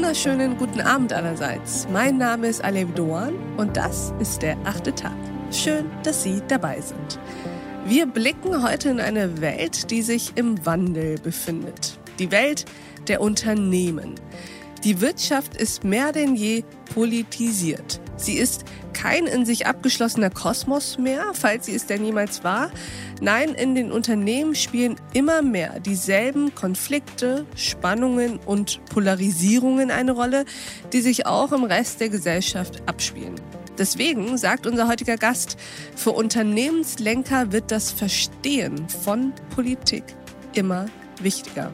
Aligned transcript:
wunderschönen 0.00 0.56
guten 0.56 0.80
Abend 0.80 1.12
allerseits. 1.12 1.86
Mein 1.92 2.16
Name 2.16 2.46
ist 2.46 2.64
Alev 2.64 2.90
Doan 2.94 3.34
und 3.58 3.76
das 3.76 4.14
ist 4.18 4.40
der 4.40 4.56
achte 4.64 4.94
Tag. 4.94 5.12
Schön, 5.52 5.90
dass 6.04 6.22
Sie 6.22 6.40
dabei 6.48 6.80
sind. 6.80 7.18
Wir 7.84 8.06
blicken 8.06 8.62
heute 8.62 8.88
in 8.88 8.98
eine 8.98 9.42
Welt, 9.42 9.90
die 9.90 10.00
sich 10.00 10.32
im 10.36 10.64
Wandel 10.64 11.18
befindet. 11.18 11.98
Die 12.18 12.30
Welt 12.30 12.64
der 13.08 13.20
Unternehmen. 13.20 14.14
Die 14.84 15.02
Wirtschaft 15.02 15.54
ist 15.54 15.84
mehr 15.84 16.12
denn 16.12 16.34
je 16.34 16.64
politisiert. 16.94 18.00
Sie 18.16 18.38
ist 18.38 18.64
kein 18.92 19.26
in 19.26 19.46
sich 19.46 19.66
abgeschlossener 19.66 20.30
Kosmos 20.30 20.98
mehr, 20.98 21.32
falls 21.34 21.66
sie 21.66 21.74
es 21.74 21.86
denn 21.86 22.04
jemals 22.04 22.44
war. 22.44 22.70
Nein, 23.20 23.54
in 23.54 23.74
den 23.74 23.92
Unternehmen 23.92 24.54
spielen 24.54 24.96
immer 25.12 25.42
mehr 25.42 25.80
dieselben 25.80 26.54
Konflikte, 26.54 27.46
Spannungen 27.54 28.38
und 28.46 28.84
Polarisierungen 28.86 29.90
eine 29.90 30.12
Rolle, 30.12 30.44
die 30.92 31.00
sich 31.00 31.26
auch 31.26 31.52
im 31.52 31.64
Rest 31.64 32.00
der 32.00 32.08
Gesellschaft 32.08 32.82
abspielen. 32.86 33.34
Deswegen 33.78 34.36
sagt 34.36 34.66
unser 34.66 34.88
heutiger 34.88 35.16
Gast, 35.16 35.56
für 35.96 36.10
Unternehmenslenker 36.10 37.52
wird 37.52 37.70
das 37.70 37.90
Verstehen 37.90 38.88
von 38.88 39.32
Politik 39.54 40.04
immer 40.52 40.86
wichtiger. 41.20 41.72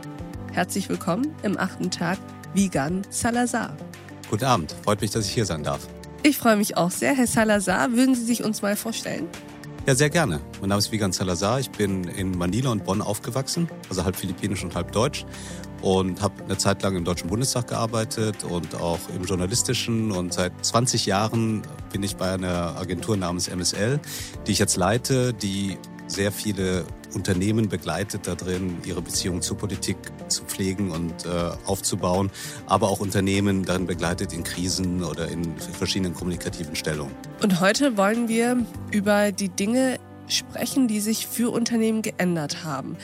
Herzlich 0.52 0.88
willkommen 0.88 1.34
im 1.42 1.58
achten 1.58 1.90
Tag 1.90 2.18
Vigan 2.54 3.02
Salazar. 3.10 3.76
Guten 4.30 4.44
Abend, 4.44 4.74
freut 4.84 5.00
mich, 5.00 5.10
dass 5.10 5.26
ich 5.26 5.32
hier 5.32 5.44
sein 5.44 5.62
darf. 5.62 5.88
Ich 6.26 6.38
freue 6.38 6.56
mich 6.56 6.76
auch 6.76 6.90
sehr. 6.90 7.14
Herr 7.14 7.28
Salazar, 7.28 7.92
würden 7.92 8.16
Sie 8.16 8.24
sich 8.24 8.42
uns 8.42 8.60
mal 8.60 8.74
vorstellen? 8.74 9.28
Ja, 9.86 9.94
sehr 9.94 10.10
gerne. 10.10 10.40
Mein 10.58 10.70
Name 10.70 10.80
ist 10.80 10.90
Vigan 10.90 11.12
Salazar. 11.12 11.60
Ich 11.60 11.70
bin 11.70 12.02
in 12.02 12.36
Manila 12.36 12.70
und 12.70 12.84
Bonn 12.84 13.00
aufgewachsen, 13.00 13.68
also 13.88 14.04
halb 14.04 14.16
philippinisch 14.16 14.64
und 14.64 14.74
halb 14.74 14.90
deutsch. 14.90 15.24
Und 15.82 16.22
habe 16.22 16.42
eine 16.42 16.58
Zeit 16.58 16.82
lang 16.82 16.96
im 16.96 17.04
Deutschen 17.04 17.28
Bundestag 17.28 17.68
gearbeitet 17.68 18.42
und 18.42 18.74
auch 18.74 18.98
im 19.14 19.22
Journalistischen. 19.22 20.10
Und 20.10 20.32
seit 20.32 20.52
20 20.66 21.06
Jahren 21.06 21.62
bin 21.92 22.02
ich 22.02 22.16
bei 22.16 22.32
einer 22.32 22.76
Agentur 22.76 23.16
namens 23.16 23.46
MSL, 23.46 24.00
die 24.48 24.50
ich 24.50 24.58
jetzt 24.58 24.76
leite, 24.76 25.32
die 25.32 25.78
sehr 26.08 26.32
viele 26.32 26.86
Unternehmen 27.16 27.68
begleitet 27.68 28.26
darin, 28.26 28.76
ihre 28.84 29.02
Beziehung 29.02 29.42
zur 29.42 29.56
Politik 29.56 29.96
zu 30.28 30.44
pflegen 30.44 30.90
und 30.92 31.24
äh, 31.24 31.50
aufzubauen, 31.64 32.30
aber 32.66 32.88
auch 32.88 33.00
Unternehmen 33.00 33.64
darin 33.64 33.86
begleitet 33.86 34.32
in 34.32 34.44
Krisen 34.44 35.02
oder 35.02 35.26
in 35.28 35.58
verschiedenen 35.58 36.14
kommunikativen 36.14 36.76
Stellungen. 36.76 37.14
Und 37.42 37.60
heute 37.60 37.96
wollen 37.96 38.28
wir 38.28 38.64
über 38.92 39.32
die 39.32 39.48
Dinge 39.48 39.98
sprechen, 40.28 40.88
die 40.88 41.00
sich 41.00 41.26
für 41.26 41.50
Unternehmen 41.50 42.02
geändert 42.02 42.64
haben. 42.64 42.96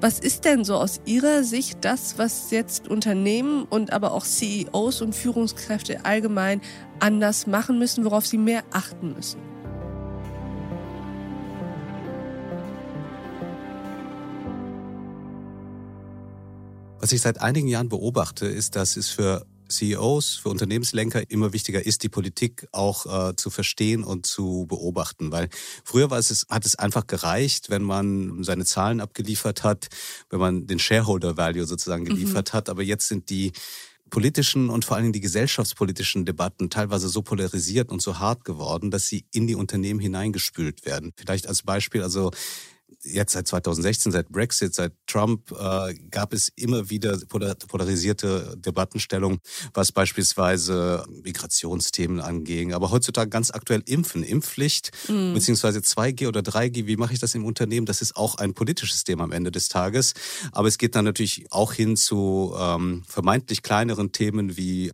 Was 0.00 0.18
ist 0.18 0.44
denn 0.44 0.64
so 0.64 0.76
aus 0.76 1.00
Ihrer 1.06 1.42
Sicht 1.42 1.78
das, 1.80 2.18
was 2.18 2.50
jetzt 2.50 2.86
Unternehmen 2.86 3.64
und 3.64 3.92
aber 3.92 4.12
auch 4.12 4.24
CEOs 4.24 5.00
und 5.00 5.14
Führungskräfte 5.14 6.04
allgemein 6.04 6.60
anders 7.00 7.46
machen 7.46 7.78
müssen, 7.78 8.04
worauf 8.04 8.26
sie 8.26 8.38
mehr 8.38 8.62
achten 8.72 9.14
müssen? 9.14 9.55
Was 17.06 17.12
ich 17.12 17.20
seit 17.20 17.40
einigen 17.40 17.68
Jahren 17.68 17.88
beobachte, 17.88 18.46
ist, 18.46 18.74
dass 18.74 18.96
es 18.96 19.10
für 19.10 19.46
CEOs, 19.68 20.40
für 20.42 20.48
Unternehmenslenker 20.48 21.30
immer 21.30 21.52
wichtiger 21.52 21.86
ist, 21.86 22.02
die 22.02 22.08
Politik 22.08 22.66
auch 22.72 23.28
äh, 23.28 23.36
zu 23.36 23.50
verstehen 23.50 24.02
und 24.02 24.26
zu 24.26 24.66
beobachten. 24.66 25.30
Weil 25.30 25.48
früher 25.84 26.10
war 26.10 26.18
es, 26.18 26.46
hat 26.50 26.66
es 26.66 26.74
einfach 26.74 27.06
gereicht, 27.06 27.70
wenn 27.70 27.84
man 27.84 28.42
seine 28.42 28.64
Zahlen 28.64 29.00
abgeliefert 29.00 29.62
hat, 29.62 29.86
wenn 30.30 30.40
man 30.40 30.66
den 30.66 30.80
Shareholder 30.80 31.36
Value 31.36 31.64
sozusagen 31.64 32.02
mhm. 32.02 32.08
geliefert 32.08 32.52
mhm. 32.52 32.56
hat. 32.56 32.68
Aber 32.68 32.82
jetzt 32.82 33.06
sind 33.06 33.30
die 33.30 33.52
politischen 34.10 34.68
und 34.68 34.84
vor 34.84 34.96
allen 34.96 35.04
Dingen 35.04 35.12
die 35.12 35.20
gesellschaftspolitischen 35.20 36.24
Debatten 36.24 36.70
teilweise 36.70 37.08
so 37.08 37.22
polarisiert 37.22 37.92
und 37.92 38.02
so 38.02 38.18
hart 38.18 38.44
geworden, 38.44 38.90
dass 38.90 39.06
sie 39.06 39.26
in 39.32 39.46
die 39.46 39.54
Unternehmen 39.54 40.00
hineingespült 40.00 40.84
werden. 40.84 41.12
Vielleicht 41.16 41.46
als 41.46 41.62
Beispiel, 41.62 42.02
also 42.02 42.32
jetzt 43.06 43.32
seit 43.32 43.46
2016, 43.48 44.12
seit 44.12 44.28
Brexit, 44.28 44.74
seit 44.74 44.92
Trump 45.06 45.52
äh, 45.52 45.94
gab 46.10 46.32
es 46.32 46.48
immer 46.56 46.90
wieder 46.90 47.18
polarisierte 47.68 48.56
Debattenstellungen, 48.58 49.38
was 49.74 49.92
beispielsweise 49.92 51.04
Migrationsthemen 51.22 52.20
anging. 52.20 52.72
Aber 52.72 52.90
heutzutage 52.90 53.30
ganz 53.30 53.50
aktuell 53.50 53.82
Impfen, 53.86 54.22
Impfpflicht, 54.22 54.90
mhm. 55.08 55.34
beziehungsweise 55.34 55.80
2G 55.80 56.28
oder 56.28 56.40
3G, 56.40 56.86
wie 56.86 56.96
mache 56.96 57.14
ich 57.14 57.20
das 57.20 57.34
im 57.34 57.44
Unternehmen? 57.44 57.86
Das 57.86 58.02
ist 58.02 58.16
auch 58.16 58.36
ein 58.36 58.54
politisches 58.54 59.04
Thema 59.04 59.24
am 59.24 59.32
Ende 59.32 59.50
des 59.50 59.68
Tages. 59.68 60.14
Aber 60.52 60.68
es 60.68 60.78
geht 60.78 60.94
dann 60.94 61.04
natürlich 61.04 61.46
auch 61.50 61.72
hin 61.72 61.96
zu 61.96 62.54
ähm, 62.58 63.02
vermeintlich 63.06 63.62
kleineren 63.62 64.12
Themen 64.12 64.56
wie 64.56 64.92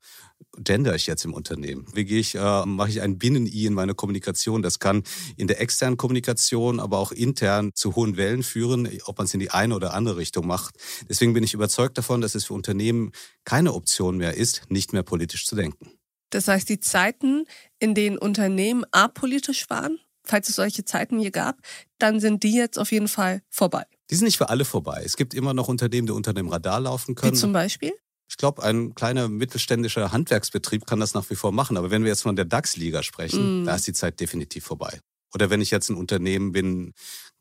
gender 0.59 0.95
ich 0.95 1.07
jetzt 1.07 1.25
im 1.25 1.35
Unternehmen? 1.35 1.87
Wie 1.95 2.05
gehe 2.05 2.21
ich, 2.21 2.35
äh, 2.35 2.67
mache 2.67 2.91
ich 2.91 3.01
ein 3.01 3.19
Binnen-I 3.19 3.67
in 3.67 3.75
meine 3.75 3.95
Kommunikation? 3.95 4.63
Das 4.63 4.79
kann 4.79 5.03
in 5.37 5.47
der 5.47 5.61
externen 5.61 5.97
Kommunikation, 5.97 6.81
aber 6.81 6.99
auch 6.99 7.13
intern 7.13 7.71
zu 7.75 7.95
hohen 7.95 8.17
Wellen 8.17 8.43
führen, 8.43 8.89
ob 9.07 9.19
man 9.19 9.27
es 9.27 9.35
in 9.35 9.41
die 9.41 9.51
eine 9.51 9.75
oder 9.75 9.95
andere 9.95 10.17
Richtung 10.17 10.47
macht. 10.47 10.77
Deswegen 11.09 11.33
bin 11.33 11.45
ich 11.45 11.55
überzeugt 11.55 11.99
davon, 11.99 12.21
dass 12.21 12.35
es 12.35 12.45
für 12.45 12.55
Unternehmen 12.55 13.13
keine 13.45 13.73
Option 13.73 14.17
mehr 14.17 14.37
ist, 14.37 14.63
nicht 14.69 14.93
mehr 14.93 15.03
politisch 15.03 15.47
zu 15.47 15.57
denken. 15.57 15.91
Das 16.31 16.49
heißt, 16.49 16.69
die 16.69 16.81
Zeiten, 16.81 17.45
in 17.79 17.95
denen 17.95 18.17
Unternehmen 18.17 18.85
apolitisch 18.91 19.69
waren, 19.69 19.99
falls 20.25 20.49
es 20.49 20.57
solche 20.57 20.85
Zeiten 20.85 21.19
hier 21.19 21.31
gab, 21.31 21.59
dann 21.99 22.21
sind 22.21 22.43
die 22.43 22.55
jetzt 22.55 22.79
auf 22.79 22.93
jeden 22.93 23.09
Fall 23.09 23.43
vorbei. 23.51 23.85
Die 24.11 24.15
sind 24.15 24.27
nicht 24.27 24.39
für 24.39 24.49
alle 24.49 24.65
vorbei. 24.65 25.03
Es 25.05 25.17
gibt 25.17 25.35
immer 25.35 25.55
noch 25.55 25.69
Unternehmen, 25.69 26.07
die 26.07 26.13
unter 26.13 26.33
dem 26.33 26.49
Radar 26.49 26.81
laufen 26.81 27.15
können. 27.15 27.35
Wie 27.35 27.39
zum 27.39 27.53
Beispiel? 27.53 27.93
Ich 28.33 28.39
glaube, 28.39 28.63
ein 28.63 28.95
kleiner 28.95 29.29
mittelständischer 29.29 30.11
Handwerksbetrieb 30.11 30.87
kann 30.87 30.99
das 31.01 31.13
nach 31.13 31.29
wie 31.29 31.35
vor 31.35 31.53
machen. 31.53 31.77
Aber 31.77 31.91
wenn 31.91 32.03
wir 32.03 32.09
jetzt 32.09 32.23
von 32.23 32.35
der 32.35 32.47
DAX-Liga 32.47 33.03
sprechen, 33.03 33.63
mm. 33.63 33.67
da 33.67 33.75
ist 33.75 33.87
die 33.87 33.93
Zeit 33.93 34.19
definitiv 34.21 34.65
vorbei. 34.65 35.01
Oder 35.35 35.51
wenn 35.51 35.61
ich 35.61 35.71
jetzt 35.71 35.91
ein 35.91 35.97
Unternehmen 35.97 36.53
bin, 36.53 36.95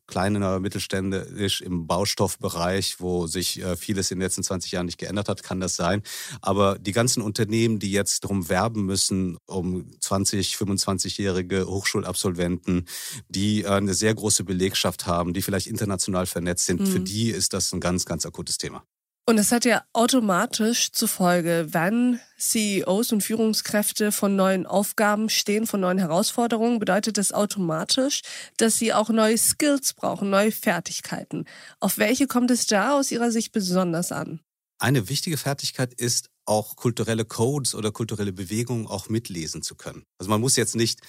kleiner 0.05 0.59
mittelständisch 0.59 1.61
im 1.61 1.87
Baustoffbereich, 1.87 2.97
wo 2.99 3.25
sich 3.25 3.61
äh, 3.61 3.77
vieles 3.77 4.11
in 4.11 4.19
den 4.19 4.25
letzten 4.25 4.43
20 4.43 4.73
Jahren 4.73 4.87
nicht 4.87 4.97
geändert 4.97 5.29
hat, 5.29 5.43
kann 5.43 5.61
das 5.61 5.77
sein. 5.77 6.03
Aber 6.41 6.77
die 6.77 6.91
ganzen 6.91 7.21
Unternehmen, 7.21 7.79
die 7.79 7.93
jetzt 7.93 8.25
darum 8.25 8.49
werben 8.49 8.85
müssen, 8.85 9.37
um 9.45 9.89
20, 10.01 10.55
25-jährige 10.55 11.67
Hochschulabsolventen, 11.67 12.85
die 13.29 13.63
äh, 13.63 13.67
eine 13.67 13.93
sehr 13.93 14.13
große 14.13 14.43
Belegschaft 14.43 15.05
haben, 15.05 15.31
die 15.31 15.41
vielleicht 15.41 15.67
international 15.67 16.25
vernetzt 16.25 16.65
sind, 16.65 16.81
mhm. 16.81 16.87
für 16.87 16.99
die 16.99 17.29
ist 17.29 17.53
das 17.53 17.71
ein 17.71 17.79
ganz, 17.79 18.03
ganz 18.03 18.25
akutes 18.25 18.57
Thema. 18.57 18.83
Und 19.27 19.37
das 19.37 19.51
hat 19.51 19.65
ja 19.65 19.83
automatisch 19.93 20.91
zur 20.91 21.07
Folge, 21.07 21.67
wenn 21.71 22.19
CEOs 22.37 23.11
und 23.11 23.21
Führungskräfte 23.21 24.11
von 24.11 24.35
neuen 24.35 24.65
Aufgaben 24.65 25.29
stehen, 25.29 25.67
von 25.67 25.79
neuen 25.79 25.99
Herausforderungen, 25.99 26.79
bedeutet 26.79 27.17
das 27.17 27.31
automatisch, 27.31 28.21
dass 28.57 28.77
sie 28.77 28.93
auch 28.93 29.09
neue 29.09 29.37
Skills 29.37 29.93
brauchen, 29.93 30.31
neue 30.31 30.51
Fertigkeiten. 30.51 31.45
Auf 31.79 31.97
welche 31.97 32.27
kommt 32.27 32.49
es 32.49 32.65
da 32.65 32.97
aus 32.97 33.11
Ihrer 33.11 33.31
Sicht 33.31 33.51
besonders 33.51 34.11
an? 34.11 34.39
Eine 34.79 35.07
wichtige 35.09 35.37
Fertigkeit 35.37 35.93
ist 35.93 36.31
auch 36.45 36.75
kulturelle 36.75 37.23
Codes 37.23 37.75
oder 37.75 37.91
kulturelle 37.91 38.33
Bewegungen 38.33 38.87
auch 38.87 39.09
mitlesen 39.09 39.61
zu 39.61 39.75
können. 39.75 40.03
Also 40.17 40.31
man 40.31 40.41
muss 40.41 40.55
jetzt 40.55 40.75
nicht 40.75 41.01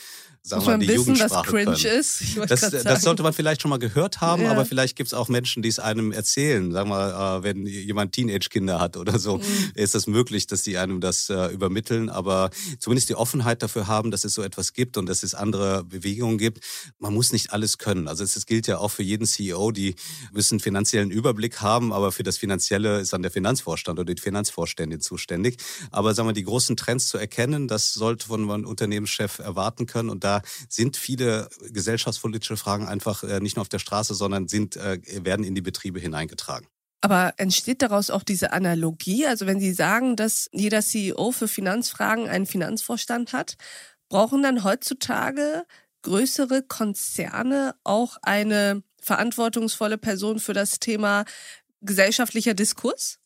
sagen 0.44 0.62
wir 0.62 0.70
mal, 0.72 0.78
die 0.78 0.88
wissen, 0.88 0.98
Jugendsprache 0.98 1.34
was 1.34 1.46
cringe 1.46 1.64
können. 1.76 2.00
ist. 2.00 2.22
Das, 2.48 2.70
das, 2.70 3.02
sollte 3.02 3.22
man 3.22 3.32
vielleicht 3.32 3.62
schon 3.62 3.68
mal 3.68 3.78
gehört 3.78 4.20
haben, 4.20 4.42
ja. 4.42 4.50
aber 4.50 4.64
vielleicht 4.64 4.96
gibt 4.96 5.06
es 5.06 5.14
auch 5.14 5.28
Menschen, 5.28 5.62
die 5.62 5.68
es 5.68 5.78
einem 5.78 6.10
erzählen. 6.10 6.72
Sagen 6.72 6.90
wir, 6.90 7.38
äh, 7.38 7.42
wenn 7.44 7.64
jemand 7.66 8.12
Teenage-Kinder 8.12 8.80
hat 8.80 8.96
oder 8.96 9.18
so, 9.20 9.38
mhm. 9.38 9.42
ist 9.74 9.94
das 9.94 10.08
möglich, 10.08 10.48
dass 10.48 10.62
die 10.62 10.78
einem 10.78 11.00
das 11.00 11.30
äh, 11.30 11.46
übermitteln. 11.52 12.10
Aber 12.10 12.50
zumindest 12.80 13.08
die 13.08 13.14
Offenheit 13.14 13.62
dafür 13.62 13.86
haben, 13.86 14.10
dass 14.10 14.24
es 14.24 14.34
so 14.34 14.42
etwas 14.42 14.72
gibt 14.72 14.96
und 14.96 15.06
dass 15.06 15.22
es 15.22 15.34
andere 15.34 15.84
Bewegungen 15.84 16.38
gibt. 16.38 16.64
Man 16.98 17.14
muss 17.14 17.32
nicht 17.32 17.52
alles 17.52 17.78
können. 17.78 18.08
Also 18.08 18.24
es, 18.24 18.46
gilt 18.46 18.66
ja 18.66 18.78
auch 18.78 18.90
für 18.90 19.04
jeden 19.04 19.26
CEO, 19.26 19.70
die 19.70 19.94
müssen 20.32 20.58
finanziellen 20.58 21.12
Überblick 21.12 21.60
haben, 21.60 21.92
aber 21.92 22.10
für 22.10 22.24
das 22.24 22.38
Finanzielle 22.38 22.98
ist 22.98 23.12
dann 23.12 23.22
der 23.22 23.30
Finanzvorstand 23.30 24.00
oder 24.00 24.12
die 24.12 24.20
Finanzvorstände 24.20 24.98
zuständig. 24.98 25.58
Aber 25.92 26.14
sagen 26.14 26.28
wir, 26.28 26.32
die 26.32 26.42
großen 26.42 26.76
Trends 26.76 27.08
zu 27.08 27.18
erkennen, 27.18 27.68
das 27.68 27.94
sollte 27.94 28.26
von 28.26 28.50
einem 28.50 28.66
Unternehmenschef 28.66 29.38
erwarten 29.38 29.86
können 29.86 30.10
und 30.10 30.24
da 30.24 30.31
sind 30.68 30.96
viele 30.96 31.50
gesellschaftspolitische 31.70 32.56
Fragen 32.56 32.86
einfach 32.86 33.22
äh, 33.24 33.40
nicht 33.40 33.56
nur 33.56 33.62
auf 33.62 33.68
der 33.68 33.80
Straße, 33.80 34.14
sondern 34.14 34.48
sind, 34.48 34.76
äh, 34.76 34.98
werden 35.24 35.44
in 35.44 35.54
die 35.54 35.60
Betriebe 35.60 36.00
hineingetragen. 36.00 36.66
Aber 37.02 37.34
entsteht 37.36 37.82
daraus 37.82 38.10
auch 38.10 38.22
diese 38.22 38.52
Analogie? 38.52 39.26
Also 39.26 39.46
wenn 39.46 39.58
Sie 39.58 39.72
sagen, 39.72 40.14
dass 40.14 40.48
jeder 40.52 40.82
CEO 40.82 41.32
für 41.32 41.48
Finanzfragen 41.48 42.28
einen 42.28 42.46
Finanzvorstand 42.46 43.32
hat, 43.32 43.56
brauchen 44.08 44.42
dann 44.42 44.62
heutzutage 44.62 45.64
größere 46.02 46.62
Konzerne 46.62 47.74
auch 47.82 48.18
eine 48.22 48.82
verantwortungsvolle 49.00 49.98
Person 49.98 50.38
für 50.38 50.52
das 50.52 50.78
Thema 50.78 51.24
gesellschaftlicher 51.80 52.54
Diskurs? 52.54 53.18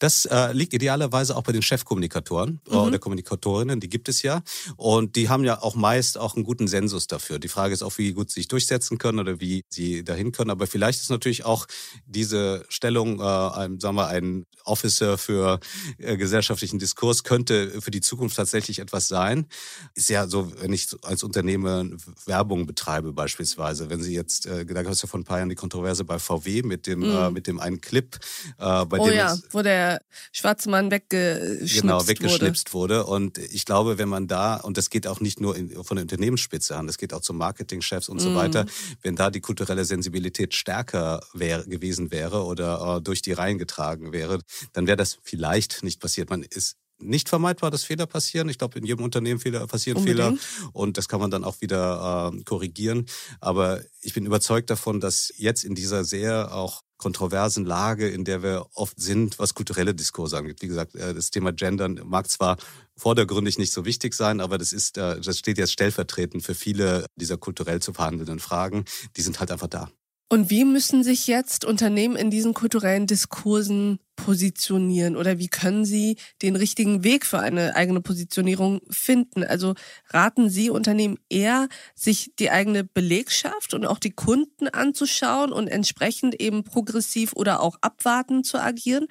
Das 0.00 0.24
äh, 0.24 0.52
liegt 0.52 0.72
idealerweise 0.72 1.36
auch 1.36 1.42
bei 1.42 1.52
den 1.52 1.62
Chefkommunikatoren 1.62 2.60
äh, 2.66 2.74
mhm. 2.74 2.80
oder 2.80 2.98
Kommunikatorinnen, 2.98 3.80
die 3.80 3.88
gibt 3.88 4.08
es 4.08 4.22
ja. 4.22 4.42
Und 4.76 5.14
die 5.14 5.28
haben 5.28 5.44
ja 5.44 5.62
auch 5.62 5.74
meist 5.74 6.18
auch 6.18 6.34
einen 6.34 6.44
guten 6.44 6.66
Sensus 6.66 7.06
dafür. 7.06 7.38
Die 7.38 7.48
Frage 7.48 7.74
ist 7.74 7.82
auch, 7.82 7.96
wie 7.98 8.12
gut 8.12 8.30
sie 8.30 8.40
sich 8.40 8.48
durchsetzen 8.48 8.98
können 8.98 9.18
oder 9.20 9.40
wie 9.40 9.62
sie 9.68 10.02
dahin 10.02 10.32
können. 10.32 10.50
Aber 10.50 10.66
vielleicht 10.66 11.00
ist 11.00 11.10
natürlich 11.10 11.44
auch 11.44 11.66
diese 12.06 12.64
Stellung, 12.68 13.20
äh, 13.20 13.22
ein, 13.22 13.78
sagen 13.78 13.96
wir, 13.96 14.08
ein 14.08 14.46
Officer 14.64 15.18
für 15.18 15.60
äh, 15.98 16.16
gesellschaftlichen 16.16 16.78
Diskurs 16.78 17.22
könnte 17.22 17.80
für 17.80 17.90
die 17.90 18.00
Zukunft 18.00 18.36
tatsächlich 18.36 18.78
etwas 18.78 19.08
sein. 19.08 19.46
Ist 19.94 20.08
ja 20.08 20.26
so, 20.26 20.52
wenn 20.60 20.72
ich 20.72 20.88
als 21.02 21.22
Unternehmer 21.22 21.84
Werbung 22.26 22.66
betreibe 22.66 23.12
beispielsweise, 23.12 23.90
wenn 23.90 24.02
Sie 24.02 24.14
jetzt, 24.14 24.46
äh, 24.46 24.64
da 24.64 24.82
gab 24.82 24.92
es 24.92 25.02
ja 25.02 25.08
vor 25.08 25.20
ein 25.20 25.24
paar 25.24 25.38
Jahren 25.38 25.48
die 25.48 25.54
Kontroverse 25.56 26.04
bei 26.04 26.18
VW 26.18 26.62
mit 26.62 26.86
dem, 26.86 27.00
mhm. 27.00 27.16
äh, 27.16 27.30
mit 27.30 27.46
dem 27.46 27.60
einen 27.60 27.80
Clip, 27.80 28.16
äh, 28.58 28.84
bei 28.86 28.98
oh 28.98 29.06
dem 29.06 29.16
ja, 29.16 29.36
wo 29.50 29.62
der 29.62 29.89
schwarze 30.32 30.70
Mann 30.70 30.90
weggeschnipst 30.90 31.80
genau, 31.80 32.06
weggeschnipst 32.06 32.72
wurde. 32.72 33.00
wurde. 33.00 33.06
Und 33.06 33.38
ich 33.38 33.64
glaube, 33.64 33.98
wenn 33.98 34.08
man 34.08 34.28
da, 34.28 34.56
und 34.56 34.76
das 34.76 34.90
geht 34.90 35.06
auch 35.06 35.20
nicht 35.20 35.40
nur 35.40 35.56
in, 35.56 35.82
von 35.84 35.96
der 35.96 36.02
Unternehmensspitze 36.02 36.76
an, 36.76 36.86
das 36.86 36.98
geht 36.98 37.12
auch 37.12 37.20
zum 37.20 37.36
Marketingchefs 37.38 38.08
und 38.08 38.16
mhm. 38.16 38.20
so 38.20 38.34
weiter, 38.34 38.66
wenn 39.02 39.16
da 39.16 39.30
die 39.30 39.40
kulturelle 39.40 39.84
Sensibilität 39.84 40.54
stärker 40.54 41.20
wär, 41.32 41.64
gewesen 41.64 42.10
wäre 42.10 42.44
oder 42.44 42.96
äh, 42.96 43.02
durch 43.02 43.22
die 43.22 43.32
Reihen 43.32 43.58
getragen 43.58 44.12
wäre, 44.12 44.40
dann 44.72 44.86
wäre 44.86 44.96
das 44.96 45.18
vielleicht 45.22 45.82
nicht 45.82 46.00
passiert. 46.00 46.30
Man 46.30 46.42
ist 46.42 46.76
nicht 47.02 47.28
vermeidbar, 47.28 47.70
dass 47.70 47.84
Fehler 47.84 48.06
passieren. 48.06 48.48
Ich 48.48 48.58
glaube, 48.58 48.78
in 48.78 48.84
jedem 48.84 49.04
Unternehmen 49.04 49.40
Fehler, 49.40 49.66
passieren 49.66 49.98
Unbedingt. 49.98 50.40
Fehler 50.40 50.70
und 50.72 50.98
das 50.98 51.08
kann 51.08 51.20
man 51.20 51.30
dann 51.30 51.44
auch 51.44 51.60
wieder 51.60 52.32
äh, 52.34 52.42
korrigieren. 52.44 53.06
Aber 53.40 53.80
ich 54.02 54.14
bin 54.14 54.26
überzeugt 54.26 54.70
davon, 54.70 55.00
dass 55.00 55.32
jetzt 55.36 55.64
in 55.64 55.74
dieser 55.74 56.04
sehr 56.04 56.54
auch 56.54 56.82
kontroversen 57.00 57.64
Lage, 57.64 58.08
in 58.08 58.24
der 58.24 58.42
wir 58.42 58.66
oft 58.74 59.00
sind, 59.00 59.38
was 59.38 59.54
kulturelle 59.54 59.94
Diskurse 59.94 60.36
angeht. 60.36 60.60
Wie 60.60 60.68
gesagt, 60.68 60.94
äh, 60.94 61.14
das 61.14 61.30
Thema 61.30 61.50
Gendern 61.52 62.00
mag 62.04 62.28
zwar 62.28 62.58
vordergründig 62.96 63.58
nicht 63.58 63.72
so 63.72 63.86
wichtig 63.86 64.14
sein, 64.14 64.40
aber 64.40 64.58
das 64.58 64.72
ist, 64.72 64.98
äh, 64.98 65.18
das 65.18 65.38
steht 65.38 65.56
jetzt 65.56 65.72
stellvertretend 65.72 66.44
für 66.44 66.54
viele 66.54 67.06
dieser 67.16 67.38
kulturell 67.38 67.80
zu 67.80 67.94
verhandelnden 67.94 68.38
Fragen. 68.38 68.84
Die 69.16 69.22
sind 69.22 69.40
halt 69.40 69.50
einfach 69.50 69.68
da. 69.68 69.90
Und 70.32 70.48
wie 70.48 70.64
müssen 70.64 71.02
sich 71.02 71.26
jetzt 71.26 71.64
Unternehmen 71.64 72.14
in 72.14 72.30
diesen 72.30 72.54
kulturellen 72.54 73.08
Diskursen 73.08 73.98
positionieren 74.14 75.16
oder 75.16 75.38
wie 75.40 75.48
können 75.48 75.84
sie 75.84 76.18
den 76.40 76.54
richtigen 76.54 77.02
Weg 77.02 77.26
für 77.26 77.40
eine 77.40 77.74
eigene 77.74 78.00
Positionierung 78.00 78.80
finden? 78.90 79.42
Also 79.42 79.74
raten 80.10 80.48
Sie 80.48 80.70
Unternehmen 80.70 81.18
eher, 81.30 81.68
sich 81.96 82.30
die 82.38 82.52
eigene 82.52 82.84
Belegschaft 82.84 83.74
und 83.74 83.84
auch 83.84 83.98
die 83.98 84.12
Kunden 84.12 84.68
anzuschauen 84.68 85.50
und 85.50 85.66
entsprechend 85.66 86.40
eben 86.40 86.62
progressiv 86.62 87.32
oder 87.34 87.60
auch 87.60 87.78
abwartend 87.80 88.46
zu 88.46 88.62
agieren? 88.62 89.08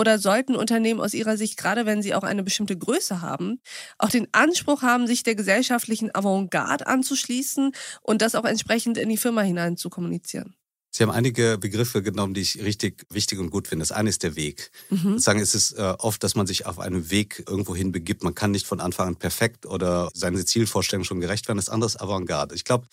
Oder 0.00 0.18
sollten 0.18 0.56
Unternehmen 0.56 0.98
aus 0.98 1.12
Ihrer 1.12 1.36
Sicht, 1.36 1.58
gerade 1.58 1.84
wenn 1.84 2.00
sie 2.00 2.14
auch 2.14 2.22
eine 2.22 2.42
bestimmte 2.42 2.74
Größe 2.78 3.20
haben, 3.20 3.60
auch 3.98 4.08
den 4.08 4.28
Anspruch 4.32 4.80
haben, 4.80 5.06
sich 5.06 5.24
der 5.24 5.34
gesellschaftlichen 5.34 6.14
Avantgarde 6.14 6.86
anzuschließen 6.86 7.72
und 8.00 8.22
das 8.22 8.34
auch 8.34 8.46
entsprechend 8.46 8.96
in 8.96 9.10
die 9.10 9.18
Firma 9.18 9.42
hinein 9.42 9.76
zu 9.76 9.90
kommunizieren? 9.90 10.54
Sie 10.90 11.02
haben 11.02 11.10
einige 11.10 11.56
Begriffe 11.58 12.02
genommen, 12.02 12.34
die 12.34 12.40
ich 12.40 12.62
richtig 12.62 13.06
wichtig 13.10 13.38
und 13.38 13.50
gut 13.50 13.68
finde. 13.68 13.82
Das 13.82 13.92
eine 13.92 14.10
ist 14.10 14.22
der 14.22 14.34
Weg. 14.34 14.70
Mhm. 14.90 15.18
Sagen, 15.18 15.40
es 15.40 15.54
ist 15.54 15.72
äh, 15.72 15.94
oft, 15.98 16.22
dass 16.24 16.34
man 16.34 16.46
sich 16.46 16.66
auf 16.66 16.78
einem 16.78 17.10
Weg 17.10 17.44
irgendwo 17.48 17.76
hin 17.76 17.92
begibt. 17.92 18.24
Man 18.24 18.34
kann 18.34 18.50
nicht 18.50 18.66
von 18.66 18.80
Anfang 18.80 19.08
an 19.08 19.16
perfekt 19.16 19.66
oder 19.66 20.10
seine 20.14 20.44
Zielvorstellung 20.44 21.04
schon 21.04 21.20
gerecht 21.20 21.46
werden. 21.48 21.58
Das 21.58 21.68
andere 21.68 21.86
ist 21.86 22.00
Avantgarde. 22.00 22.54
Ich 22.54 22.64
glaube, 22.64 22.86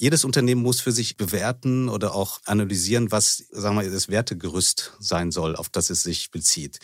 jedes 0.00 0.24
Unternehmen 0.24 0.62
muss 0.62 0.80
für 0.80 0.92
sich 0.92 1.16
bewerten 1.16 1.88
oder 1.88 2.14
auch 2.14 2.40
analysieren, 2.44 3.10
was, 3.10 3.44
sagen 3.50 3.76
wir, 3.76 3.90
das 3.90 4.08
Wertegerüst 4.08 4.92
sein 5.00 5.32
soll, 5.32 5.56
auf 5.56 5.68
das 5.68 5.90
es 5.90 6.04
sich 6.04 6.30
bezieht. 6.30 6.78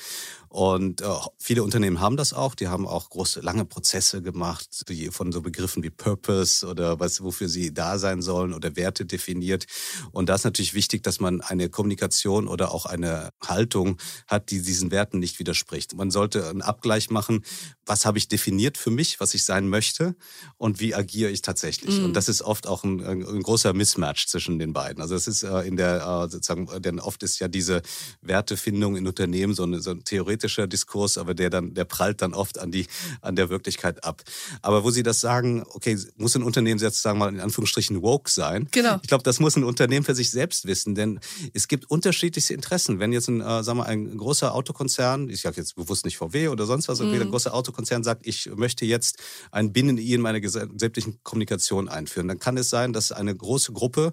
Und 0.54 1.00
äh, 1.00 1.06
viele 1.36 1.64
Unternehmen 1.64 1.98
haben 1.98 2.16
das 2.16 2.32
auch. 2.32 2.54
Die 2.54 2.68
haben 2.68 2.86
auch 2.86 3.10
große, 3.10 3.40
lange 3.40 3.64
Prozesse 3.64 4.22
gemacht, 4.22 4.88
die 4.88 5.08
von 5.08 5.32
so 5.32 5.42
Begriffen 5.42 5.82
wie 5.82 5.90
Purpose 5.90 6.64
oder 6.64 7.00
was, 7.00 7.24
wofür 7.24 7.48
sie 7.48 7.74
da 7.74 7.98
sein 7.98 8.22
sollen 8.22 8.54
oder 8.54 8.76
Werte 8.76 9.04
definiert. 9.04 9.66
Und 10.12 10.28
da 10.28 10.36
ist 10.36 10.44
natürlich 10.44 10.72
wichtig, 10.72 11.02
dass 11.02 11.18
man 11.18 11.40
eine 11.40 11.70
Kommunikation 11.70 12.46
oder 12.46 12.70
auch 12.70 12.86
eine 12.86 13.30
Haltung 13.44 13.96
hat, 14.28 14.52
die 14.52 14.62
diesen 14.62 14.92
Werten 14.92 15.18
nicht 15.18 15.40
widerspricht. 15.40 15.96
Man 15.96 16.12
sollte 16.12 16.48
einen 16.48 16.62
Abgleich 16.62 17.10
machen, 17.10 17.44
was 17.84 18.06
habe 18.06 18.18
ich 18.18 18.28
definiert 18.28 18.78
für 18.78 18.90
mich, 18.90 19.18
was 19.18 19.34
ich 19.34 19.44
sein 19.44 19.68
möchte 19.68 20.14
und 20.56 20.78
wie 20.78 20.94
agiere 20.94 21.32
ich 21.32 21.42
tatsächlich. 21.42 21.98
Mhm. 21.98 22.04
Und 22.04 22.12
das 22.12 22.28
ist 22.28 22.42
oft 22.42 22.68
auch 22.68 22.84
ein, 22.84 23.04
ein, 23.04 23.42
großer 23.42 23.72
Mismatch 23.72 24.28
zwischen 24.28 24.60
den 24.60 24.72
beiden. 24.72 25.02
Also 25.02 25.16
es 25.16 25.26
ist 25.26 25.42
äh, 25.42 25.62
in 25.62 25.76
der, 25.76 25.96
äh, 25.96 26.30
sozusagen, 26.30 26.68
denn 26.80 27.00
oft 27.00 27.24
ist 27.24 27.40
ja 27.40 27.48
diese 27.48 27.82
Wertefindung 28.20 28.94
in 28.94 29.08
Unternehmen 29.08 29.54
so, 29.54 29.64
eine, 29.64 29.80
so 29.80 29.90
ein 29.90 30.04
theoretisches 30.04 30.43
theoretischer 30.44 30.66
Diskurs, 30.66 31.18
aber 31.18 31.34
der 31.34 31.50
dann, 31.50 31.74
der 31.74 31.84
prallt 31.84 32.22
dann 32.22 32.34
oft 32.34 32.58
an 32.58 32.70
die, 32.70 32.86
an 33.20 33.36
der 33.36 33.48
Wirklichkeit 33.48 34.04
ab. 34.04 34.22
Aber 34.62 34.84
wo 34.84 34.90
Sie 34.90 35.02
das 35.02 35.20
sagen, 35.20 35.64
okay, 35.70 35.98
muss 36.16 36.34
ein 36.36 36.42
Unternehmen 36.42 36.80
jetzt, 36.80 37.02
sagen 37.02 37.18
mal, 37.18 37.32
in 37.32 37.40
Anführungsstrichen 37.40 38.02
woke 38.02 38.30
sein? 38.30 38.68
Genau. 38.70 38.98
Ich 39.02 39.08
glaube, 39.08 39.24
das 39.24 39.40
muss 39.40 39.56
ein 39.56 39.64
Unternehmen 39.64 40.04
für 40.04 40.14
sich 40.14 40.30
selbst 40.30 40.66
wissen, 40.66 40.94
denn 40.94 41.20
es 41.52 41.68
gibt 41.68 41.90
unterschiedlichste 41.90 42.54
Interessen. 42.54 42.98
Wenn 42.98 43.12
jetzt 43.12 43.28
ein, 43.28 43.40
äh, 43.40 43.62
sagen 43.62 43.78
wir, 43.78 43.86
ein 43.86 44.16
großer 44.16 44.54
Autokonzern, 44.54 45.28
ich 45.28 45.42
sage 45.42 45.56
jetzt 45.56 45.76
bewusst 45.76 46.04
nicht 46.04 46.16
VW 46.16 46.48
oder 46.48 46.66
sonst 46.66 46.88
was, 46.88 47.00
mhm. 47.00 47.12
ein 47.12 47.30
großer 47.30 47.54
Autokonzern 47.54 48.04
sagt, 48.04 48.26
ich 48.26 48.50
möchte 48.54 48.84
jetzt 48.84 49.18
ein 49.50 49.72
Binnen-I 49.72 50.14
in 50.14 50.20
meine 50.20 50.46
sämtlichen 50.48 51.20
Kommunikation 51.22 51.88
einführen, 51.88 52.28
dann 52.28 52.38
kann 52.38 52.56
es 52.56 52.68
sein, 52.68 52.92
dass 52.92 53.12
eine 53.12 53.34
große 53.34 53.72
Gruppe 53.72 54.12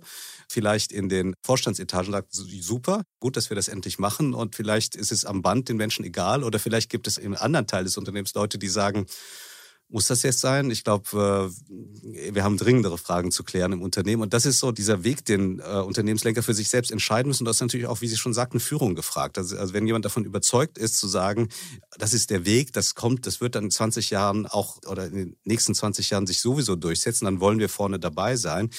vielleicht 0.50 0.92
in 0.92 1.10
den 1.10 1.34
Vorstandsetagen 1.44 2.12
sagt, 2.12 2.34
super, 2.34 3.04
gut, 3.19 3.38
dass 3.38 3.50
wir 3.50 3.56
das 3.56 3.68
endlich 3.68 4.00
machen 4.00 4.34
und 4.34 4.56
vielleicht 4.56 4.95
ist 4.95 5.12
es 5.12 5.25
am 5.25 5.42
Band 5.42 5.69
den 5.69 5.77
Menschen 5.77 6.04
egal 6.06 6.21
oder 6.44 6.60
vielleicht 6.60 6.90
gibt 6.90 7.08
es 7.08 7.18
im 7.18 7.36
anderen 7.36 7.68
Teil 7.68 7.84
des 7.84 7.98
Unternehmens 7.98 8.34
Leute, 8.34 8.58
die 8.58 8.70
sagen, 8.70 9.06
muss 9.92 10.08
das 10.08 10.24
jetzt 10.24 10.40
sein? 10.40 10.72
Ich 10.72 10.84
glaube, 10.84 11.52
äh, 11.54 12.34
wir 12.34 12.44
haben 12.44 12.58
dringendere 12.58 12.98
Fragen 12.98 13.32
zu 13.32 13.44
klären 13.44 13.74
im 13.74 13.82
Unternehmen. 13.82 14.22
Und 14.22 14.34
das 14.34 14.46
ist 14.46 14.60
so 14.60 14.72
dieser 14.72 15.04
Weg, 15.04 15.26
den 15.26 15.60
äh, 15.60 15.64
Unternehmenslenker 15.64 16.44
für 16.44 16.54
sich 16.54 16.70
selbst 16.70 16.92
entscheiden 16.92 17.28
müssen. 17.28 17.44
Und 17.44 17.48
das 17.48 17.58
ist 17.58 17.62
natürlich 17.62 17.88
auch, 17.88 18.00
wie 18.02 18.08
Sie 18.08 18.18
schon 18.18 18.34
sagten, 18.34 18.60
Führung 18.60 18.96
gefragt. 18.96 19.38
Also, 19.38 19.58
also 19.58 19.74
wenn 19.74 19.86
jemand 19.86 20.06
davon 20.06 20.24
überzeugt 20.24 20.78
ist, 20.78 20.98
zu 20.98 21.08
sagen, 21.08 21.50
das 21.98 22.14
ist 22.14 22.30
der 22.30 22.46
Weg, 22.46 22.72
das 22.72 22.96
kommt, 22.96 23.26
das 23.26 23.42
wird 23.42 23.56
dann 23.56 23.66
in 23.66 23.72
20 23.72 24.10
Jahren 24.12 24.48
auch 24.48 24.78
oder 24.88 25.08
in 25.08 25.16
den 25.16 25.38
nächsten 25.44 25.76
20 25.76 26.10
Jahren 26.10 26.26
sich 26.26 26.40
sowieso 26.40 26.76
durchsetzen, 26.78 27.26
dann 27.26 27.42
wollen 27.42 27.60
wir 27.60 27.70
vorne 27.70 28.00
dabei 28.00 28.38
sein. 28.38 28.70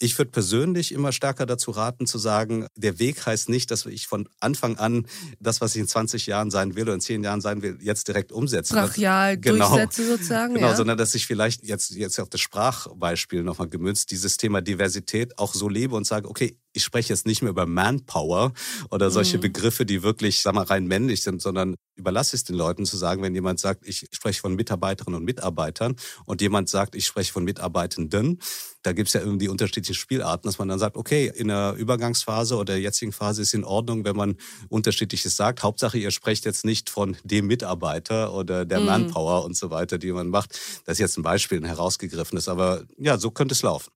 Ich 0.00 0.16
würde 0.16 0.30
persönlich 0.30 0.92
immer 0.92 1.12
stärker 1.12 1.44
dazu 1.44 1.72
raten, 1.72 2.06
zu 2.06 2.18
sagen, 2.18 2.66
der 2.76 2.98
Weg 2.98 3.26
heißt 3.26 3.48
nicht, 3.48 3.70
dass 3.70 3.84
ich 3.86 4.06
von 4.06 4.28
Anfang 4.38 4.76
an 4.76 5.06
das, 5.40 5.60
was 5.60 5.74
ich 5.74 5.80
in 5.80 5.88
20 5.88 6.26
Jahren 6.26 6.50
sein 6.50 6.76
will 6.76 6.84
oder 6.84 6.94
in 6.94 7.00
10 7.00 7.24
Jahren 7.24 7.40
sein 7.40 7.62
will, 7.62 7.78
jetzt 7.80 8.06
direkt 8.06 8.30
umsetze. 8.30 8.74
Brachial 8.74 9.36
genau. 9.38 9.68
durchsetze 9.68 10.06
sozusagen. 10.06 10.54
Genau, 10.54 10.68
ja. 10.68 10.76
sondern 10.76 10.98
dass 10.98 11.14
ich 11.14 11.26
vielleicht 11.26 11.64
jetzt, 11.64 11.90
jetzt 11.90 12.20
auf 12.20 12.28
das 12.28 12.40
Sprachbeispiel 12.40 13.42
nochmal 13.42 13.68
gemünzt, 13.68 14.10
dieses 14.12 14.36
Thema 14.36 14.60
Diversität 14.60 15.38
auch 15.38 15.54
so 15.54 15.68
lebe 15.68 15.96
und 15.96 16.06
sage, 16.06 16.28
okay, 16.28 16.56
ich 16.78 16.84
spreche 16.84 17.12
jetzt 17.12 17.26
nicht 17.26 17.42
mehr 17.42 17.50
über 17.50 17.66
Manpower 17.66 18.52
oder 18.90 19.10
solche 19.10 19.36
mhm. 19.36 19.42
Begriffe, 19.42 19.84
die 19.84 20.02
wirklich, 20.02 20.42
sag 20.42 20.54
mal, 20.54 20.62
rein 20.62 20.86
männlich 20.86 21.22
sind, 21.22 21.42
sondern 21.42 21.74
überlasse 21.96 22.36
es 22.36 22.44
den 22.44 22.56
Leuten 22.56 22.86
zu 22.86 22.96
sagen, 22.96 23.20
wenn 23.22 23.34
jemand 23.34 23.58
sagt, 23.58 23.86
ich 23.86 24.08
spreche 24.12 24.40
von 24.40 24.54
Mitarbeiterinnen 24.54 25.18
und 25.18 25.24
Mitarbeitern 25.24 25.96
und 26.24 26.40
jemand 26.40 26.68
sagt, 26.68 26.94
ich 26.94 27.04
spreche 27.04 27.32
von 27.32 27.42
Mitarbeitenden, 27.42 28.38
da 28.82 28.92
gibt 28.92 29.08
es 29.08 29.14
ja 29.14 29.20
irgendwie 29.20 29.48
unterschiedliche 29.48 29.94
Spielarten, 29.94 30.48
dass 30.48 30.58
man 30.58 30.68
dann 30.68 30.78
sagt, 30.78 30.96
okay, 30.96 31.32
in 31.34 31.48
der 31.48 31.74
Übergangsphase 31.76 32.54
oder 32.54 32.74
der 32.74 32.80
jetzigen 32.80 33.12
Phase 33.12 33.42
ist 33.42 33.52
in 33.52 33.64
Ordnung, 33.64 34.04
wenn 34.04 34.16
man 34.16 34.36
unterschiedliches 34.68 35.34
sagt. 35.34 35.64
Hauptsache, 35.64 35.98
ihr 35.98 36.12
sprecht 36.12 36.44
jetzt 36.44 36.64
nicht 36.64 36.88
von 36.88 37.16
dem 37.24 37.48
Mitarbeiter 37.48 38.32
oder 38.32 38.64
der 38.64 38.78
mhm. 38.78 38.86
Manpower 38.86 39.44
und 39.44 39.56
so 39.56 39.70
weiter, 39.70 39.98
die 39.98 40.12
man 40.12 40.28
macht. 40.28 40.58
Das 40.86 40.94
ist 40.94 41.00
jetzt 41.00 41.18
ein 41.18 41.22
Beispiel, 41.24 41.58
ein 41.58 41.64
herausgegriffenes, 41.64 42.48
aber 42.48 42.84
ja, 42.96 43.18
so 43.18 43.32
könnte 43.32 43.54
es 43.54 43.62
laufen. 43.62 43.90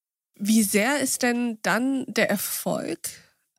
Wie 0.45 0.65
sehr 0.65 0.99
ist 0.99 1.23
denn 1.23 1.59
dann 1.63 2.05
der 2.09 2.29
Erfolg 2.29 2.99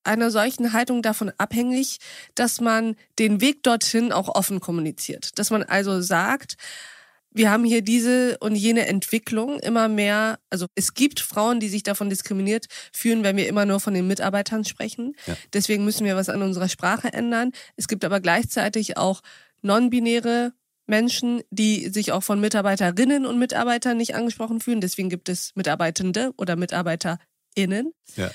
einer 0.04 0.32
solchen 0.32 0.74
Haltung 0.74 1.02
davon 1.02 1.32
abhängig, 1.38 2.00
dass 2.36 2.60
man 2.60 2.98
den 3.20 3.40
Weg 3.40 3.64
dorthin 3.64 4.12
auch 4.12 4.28
offen 4.28 4.60
kommuniziert? 4.60 5.40
Dass 5.40 5.50
man 5.50 5.64
also 5.64 6.02
sagt, 6.02 6.58
wir 7.32 7.50
haben 7.50 7.64
hier 7.64 7.84
diese 7.84 8.38
und 8.40 8.56
jene 8.56 8.86
Entwicklung 8.86 9.62
immer 9.62 9.88
mehr. 9.88 10.40
Also 10.50 10.66
es 10.76 10.94
gibt 10.94 11.22
Frauen, 11.22 11.62
die 11.62 11.70
sich 11.70 11.84
davon 11.84 12.10
diskriminiert 12.10 12.66
fühlen, 12.92 13.24
wenn 13.24 13.38
wir 13.38 13.48
immer 13.48 13.66
nur 13.66 13.80
von 13.80 13.94
den 13.94 14.06
Mitarbeitern 14.06 14.66
sprechen. 14.66 15.16
Ja. 15.26 15.38
Deswegen 15.54 15.86
müssen 15.86 16.06
wir 16.06 16.18
was 16.18 16.28
an 16.28 16.42
unserer 16.42 16.68
Sprache 16.68 17.14
ändern. 17.14 17.54
Es 17.78 17.88
gibt 17.88 18.04
aber 18.04 18.20
gleichzeitig 18.20 18.98
auch 18.98 19.22
non-binäre 19.62 20.52
Menschen, 20.86 21.42
die 21.50 21.90
sich 21.90 22.12
auch 22.12 22.24
von 22.24 22.40
Mitarbeiterinnen 22.40 23.26
und 23.26 23.40
Mitarbeitern 23.40 23.98
nicht 23.98 24.16
angesprochen 24.16 24.60
fühlen. 24.60 24.82
Deswegen 24.82 25.10
gibt 25.10 25.30
es 25.30 25.52
Mitarbeitende 25.56 26.32
oder 26.38 26.56
MitarbeiterInnen. 26.56 27.94
Ja. 28.16 28.32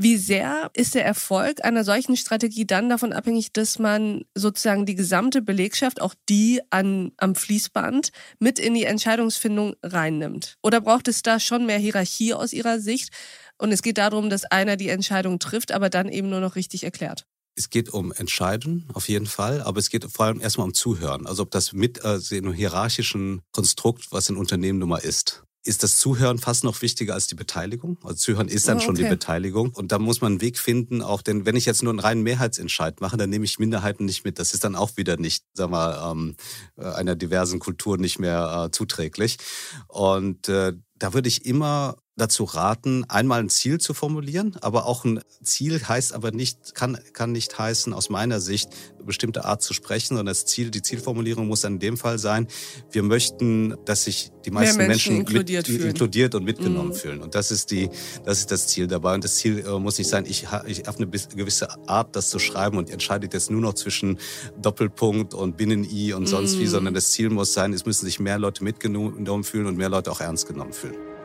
Wie 0.00 0.16
sehr 0.16 0.70
ist 0.74 0.94
der 0.94 1.04
Erfolg 1.04 1.64
einer 1.64 1.82
solchen 1.82 2.16
Strategie 2.16 2.64
dann 2.64 2.88
davon 2.88 3.12
abhängig, 3.12 3.52
dass 3.52 3.80
man 3.80 4.22
sozusagen 4.32 4.86
die 4.86 4.94
gesamte 4.94 5.42
Belegschaft, 5.42 6.00
auch 6.00 6.14
die 6.28 6.60
an, 6.70 7.10
am 7.16 7.34
Fließband, 7.34 8.10
mit 8.38 8.60
in 8.60 8.74
die 8.74 8.84
Entscheidungsfindung 8.84 9.74
reinnimmt? 9.82 10.56
Oder 10.62 10.80
braucht 10.80 11.08
es 11.08 11.22
da 11.22 11.40
schon 11.40 11.66
mehr 11.66 11.78
Hierarchie 11.78 12.32
aus 12.32 12.52
Ihrer 12.52 12.78
Sicht? 12.78 13.12
Und 13.58 13.72
es 13.72 13.82
geht 13.82 13.98
darum, 13.98 14.30
dass 14.30 14.44
einer 14.44 14.76
die 14.76 14.88
Entscheidung 14.88 15.40
trifft, 15.40 15.72
aber 15.72 15.90
dann 15.90 16.08
eben 16.08 16.30
nur 16.30 16.40
noch 16.40 16.54
richtig 16.54 16.84
erklärt. 16.84 17.26
Es 17.58 17.70
geht 17.70 17.90
um 17.90 18.12
Entscheiden, 18.12 18.88
auf 18.94 19.08
jeden 19.08 19.26
Fall, 19.26 19.62
aber 19.62 19.80
es 19.80 19.90
geht 19.90 20.04
vor 20.04 20.26
allem 20.26 20.40
erstmal 20.40 20.66
um 20.68 20.74
Zuhören. 20.74 21.26
Also 21.26 21.42
ob 21.42 21.50
das 21.50 21.72
mit 21.72 22.04
äh, 22.04 22.20
einem 22.30 22.52
hierarchischen 22.52 23.42
Konstrukt, 23.50 24.12
was 24.12 24.30
ein 24.30 24.36
Unternehmen 24.36 24.78
nun 24.78 24.90
mal 24.90 24.98
ist 24.98 25.42
ist 25.64 25.82
das 25.82 25.98
Zuhören 25.98 26.38
fast 26.38 26.64
noch 26.64 26.80
wichtiger 26.80 27.12
als 27.12 27.26
die 27.26 27.34
Beteiligung. 27.34 27.98
Also 28.02 28.16
Zuhören 28.16 28.48
ist 28.48 28.66
dann 28.68 28.76
oh, 28.76 28.78
okay. 28.78 28.86
schon 28.86 28.94
die 28.94 29.04
Beteiligung. 29.04 29.70
Und 29.74 29.92
da 29.92 29.98
muss 29.98 30.22
man 30.22 30.32
einen 30.32 30.40
Weg 30.40 30.58
finden, 30.58 31.02
auch 31.02 31.20
denn 31.20 31.44
wenn 31.44 31.56
ich 31.56 31.66
jetzt 31.66 31.82
nur 31.82 31.92
einen 31.92 32.00
reinen 32.00 32.22
Mehrheitsentscheid 32.22 33.00
mache, 33.02 33.18
dann 33.18 33.28
nehme 33.28 33.44
ich 33.44 33.58
Minderheiten 33.58 34.06
nicht 34.06 34.24
mit. 34.24 34.38
Das 34.38 34.54
ist 34.54 34.64
dann 34.64 34.74
auch 34.74 34.96
wieder 34.96 35.18
nicht, 35.18 35.44
sag 35.52 35.68
mal, 35.68 36.10
ähm, 36.10 36.36
äh, 36.76 36.84
einer 36.84 37.16
diversen 37.16 37.58
Kultur 37.58 37.98
nicht 37.98 38.18
mehr 38.18 38.66
äh, 38.66 38.70
zuträglich. 38.70 39.36
Und 39.88 40.48
äh, 40.48 40.72
da 40.94 41.12
würde 41.12 41.28
ich 41.28 41.44
immer 41.44 41.98
dazu 42.18 42.44
raten, 42.44 43.04
einmal 43.08 43.40
ein 43.40 43.48
Ziel 43.48 43.78
zu 43.78 43.94
formulieren, 43.94 44.56
aber 44.60 44.86
auch 44.86 45.04
ein 45.04 45.20
Ziel 45.42 45.80
heißt 45.86 46.12
aber 46.12 46.32
nicht, 46.32 46.74
kann, 46.74 46.98
kann 47.12 47.32
nicht 47.32 47.58
heißen, 47.58 47.94
aus 47.94 48.10
meiner 48.10 48.40
Sicht, 48.40 48.68
eine 48.96 49.04
bestimmte 49.04 49.44
Art 49.44 49.62
zu 49.62 49.72
sprechen, 49.72 50.08
sondern 50.08 50.26
das 50.26 50.44
Ziel, 50.44 50.70
die 50.70 50.82
Zielformulierung 50.82 51.46
muss 51.46 51.62
dann 51.62 51.74
in 51.74 51.78
dem 51.78 51.96
Fall 51.96 52.18
sein, 52.18 52.48
wir 52.90 53.02
möchten, 53.02 53.76
dass 53.84 54.04
sich 54.04 54.32
die 54.44 54.50
meisten 54.50 54.76
Menschen, 54.78 55.14
Menschen, 55.14 55.16
inkludiert, 55.20 55.68
mit, 55.68 55.80
inkludiert 55.82 56.34
und 56.34 56.44
mitgenommen 56.44 56.90
mhm. 56.90 56.94
fühlen. 56.94 57.20
Und 57.20 57.34
das 57.34 57.50
ist 57.50 57.70
die, 57.70 57.88
das 58.24 58.40
ist 58.40 58.50
das 58.50 58.66
Ziel 58.66 58.86
dabei. 58.86 59.14
Und 59.14 59.24
das 59.24 59.36
Ziel 59.36 59.64
äh, 59.66 59.78
muss 59.78 59.98
nicht 59.98 60.08
sein, 60.08 60.24
ich, 60.26 60.46
ich 60.66 60.84
habe 60.86 60.98
eine 60.98 61.06
gewisse 61.06 61.68
Art, 61.88 62.16
das 62.16 62.30
zu 62.30 62.38
schreiben 62.38 62.76
und 62.78 62.90
entscheidet 62.90 63.34
jetzt 63.34 63.50
nur 63.50 63.60
noch 63.60 63.74
zwischen 63.74 64.18
Doppelpunkt 64.60 65.34
und 65.34 65.56
Binnen-I 65.56 66.12
und 66.14 66.26
sonst 66.26 66.56
mhm. 66.56 66.60
wie, 66.60 66.66
sondern 66.66 66.94
das 66.94 67.10
Ziel 67.10 67.30
muss 67.30 67.52
sein, 67.52 67.72
es 67.72 67.86
müssen 67.86 68.04
sich 68.04 68.18
mehr 68.18 68.38
Leute 68.38 68.64
mitgenommen 68.64 69.44
fühlen 69.44 69.66
und 69.66 69.76
mehr 69.76 69.88
Leute 69.88 70.10
auch 70.10 70.20
ernst 70.20 70.48
genommen 70.48 70.72
fühlen. 70.72 71.17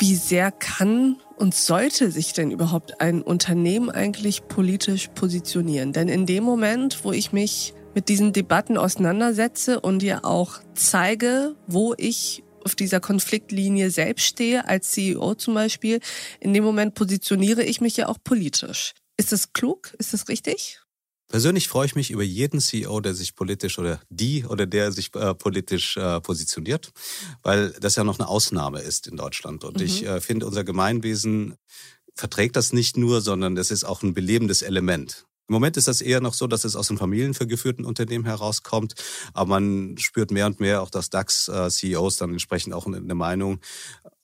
Wie 0.00 0.14
sehr 0.14 0.50
kann 0.50 1.18
und 1.36 1.54
sollte 1.54 2.10
sich 2.10 2.32
denn 2.32 2.50
überhaupt 2.50 3.02
ein 3.02 3.20
Unternehmen 3.20 3.90
eigentlich 3.90 4.48
politisch 4.48 5.08
positionieren? 5.14 5.92
Denn 5.92 6.08
in 6.08 6.24
dem 6.24 6.42
Moment, 6.42 7.04
wo 7.04 7.12
ich 7.12 7.32
mich 7.32 7.74
mit 8.00 8.08
diesen 8.08 8.32
Debatten 8.32 8.78
auseinandersetze 8.78 9.78
und 9.78 9.98
dir 9.98 10.24
auch 10.24 10.60
zeige, 10.74 11.54
wo 11.66 11.92
ich 11.98 12.42
auf 12.64 12.74
dieser 12.74 12.98
Konfliktlinie 12.98 13.90
selbst 13.90 14.24
stehe, 14.24 14.66
als 14.66 14.92
CEO 14.92 15.34
zum 15.34 15.52
Beispiel, 15.52 16.00
in 16.40 16.54
dem 16.54 16.64
Moment 16.64 16.94
positioniere 16.94 17.62
ich 17.62 17.82
mich 17.82 17.98
ja 17.98 18.08
auch 18.08 18.16
politisch. 18.24 18.94
Ist 19.18 19.32
das 19.32 19.52
klug? 19.52 19.94
Ist 19.98 20.14
das 20.14 20.28
richtig? 20.28 20.80
Persönlich 21.28 21.68
freue 21.68 21.84
ich 21.84 21.94
mich 21.94 22.10
über 22.10 22.22
jeden 22.22 22.58
CEO, 22.58 23.00
der 23.00 23.12
sich 23.12 23.34
politisch 23.34 23.78
oder 23.78 24.00
die 24.08 24.46
oder 24.46 24.64
der 24.64 24.92
sich 24.92 25.14
äh, 25.14 25.34
politisch 25.34 25.98
äh, 25.98 26.22
positioniert, 26.22 26.92
weil 27.42 27.72
das 27.80 27.96
ja 27.96 28.04
noch 28.04 28.18
eine 28.18 28.28
Ausnahme 28.28 28.80
ist 28.80 29.08
in 29.08 29.18
Deutschland. 29.18 29.62
Und 29.62 29.76
mhm. 29.76 29.84
ich 29.84 30.06
äh, 30.06 30.22
finde, 30.22 30.46
unser 30.46 30.64
Gemeinwesen 30.64 31.54
verträgt 32.14 32.56
das 32.56 32.72
nicht 32.72 32.96
nur, 32.96 33.20
sondern 33.20 33.56
das 33.56 33.70
ist 33.70 33.84
auch 33.84 34.02
ein 34.02 34.14
belebendes 34.14 34.62
Element. 34.62 35.26
Im 35.50 35.54
Moment 35.54 35.76
ist 35.76 35.88
das 35.88 36.00
eher 36.00 36.20
noch 36.20 36.34
so, 36.34 36.46
dass 36.46 36.62
es 36.62 36.76
aus 36.76 36.86
den 36.86 36.96
familiengeführten 36.96 37.84
Unternehmen 37.84 38.24
herauskommt, 38.24 38.94
aber 39.34 39.50
man 39.50 39.98
spürt 39.98 40.30
mehr 40.30 40.46
und 40.46 40.60
mehr 40.60 40.80
auch, 40.80 40.90
dass 40.90 41.10
DAX-CEOs 41.10 42.18
dann 42.18 42.30
entsprechend 42.30 42.72
auch 42.72 42.86
eine 42.86 43.16
Meinung 43.16 43.58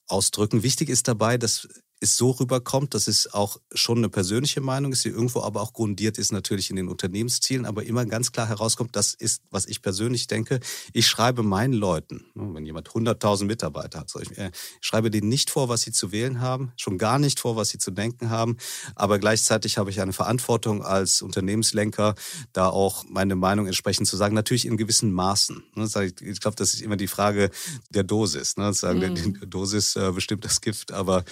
ausdrücken. 0.06 0.62
Wichtig 0.62 0.88
ist 0.88 1.08
dabei, 1.08 1.36
dass 1.36 1.66
es 2.00 2.16
so 2.16 2.30
rüberkommt, 2.30 2.94
dass 2.94 3.08
es 3.08 3.32
auch 3.32 3.58
schon 3.72 3.98
eine 3.98 4.08
persönliche 4.08 4.60
Meinung 4.60 4.92
ist, 4.92 5.04
die 5.04 5.08
irgendwo 5.08 5.40
aber 5.42 5.62
auch 5.62 5.72
grundiert 5.72 6.18
ist 6.18 6.30
natürlich 6.30 6.70
in 6.70 6.76
den 6.76 6.88
Unternehmenszielen, 6.88 7.64
aber 7.64 7.84
immer 7.84 8.04
ganz 8.04 8.32
klar 8.32 8.48
herauskommt, 8.48 8.94
das 8.96 9.14
ist, 9.14 9.42
was 9.50 9.66
ich 9.66 9.80
persönlich 9.80 10.26
denke. 10.26 10.60
Ich 10.92 11.06
schreibe 11.06 11.42
meinen 11.42 11.72
Leuten, 11.72 12.26
ne, 12.34 12.50
wenn 12.52 12.66
jemand 12.66 12.88
100.000 12.88 13.44
Mitarbeiter 13.44 14.00
hat, 14.00 14.12
ich, 14.20 14.36
äh, 14.36 14.50
ich 14.80 14.86
schreibe 14.86 15.10
denen 15.10 15.28
nicht 15.28 15.50
vor, 15.50 15.68
was 15.68 15.82
sie 15.82 15.92
zu 15.92 16.12
wählen 16.12 16.40
haben, 16.40 16.72
schon 16.76 16.98
gar 16.98 17.18
nicht 17.18 17.40
vor, 17.40 17.56
was 17.56 17.70
sie 17.70 17.78
zu 17.78 17.90
denken 17.90 18.28
haben, 18.28 18.56
aber 18.94 19.18
gleichzeitig 19.18 19.78
habe 19.78 19.90
ich 19.90 20.00
eine 20.00 20.12
Verantwortung 20.12 20.82
als 20.82 21.22
Unternehmenslenker, 21.22 22.14
da 22.52 22.68
auch 22.68 23.04
meine 23.08 23.36
Meinung 23.36 23.66
entsprechend 23.66 24.06
zu 24.06 24.16
sagen, 24.16 24.34
natürlich 24.34 24.66
in 24.66 24.76
gewissen 24.76 25.12
Maßen. 25.12 25.64
Ne, 25.74 25.88
ich 26.20 26.40
glaube, 26.40 26.56
das 26.56 26.74
ist 26.74 26.82
immer 26.82 26.96
die 26.96 27.08
Frage 27.08 27.50
der 27.90 28.04
Dosis. 28.04 28.56
Ne? 28.56 28.72
Sagen, 28.74 28.98
mm. 28.98 29.14
Die 29.14 29.50
Dosis 29.50 29.96
äh, 29.96 30.12
bestimmt 30.12 30.44
das 30.44 30.60
Gift, 30.60 30.92
aber 30.92 31.24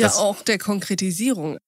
ja, 0.00 0.12
auch 0.12 0.42
der 0.42 0.58
Konkretisierung. 0.58 1.58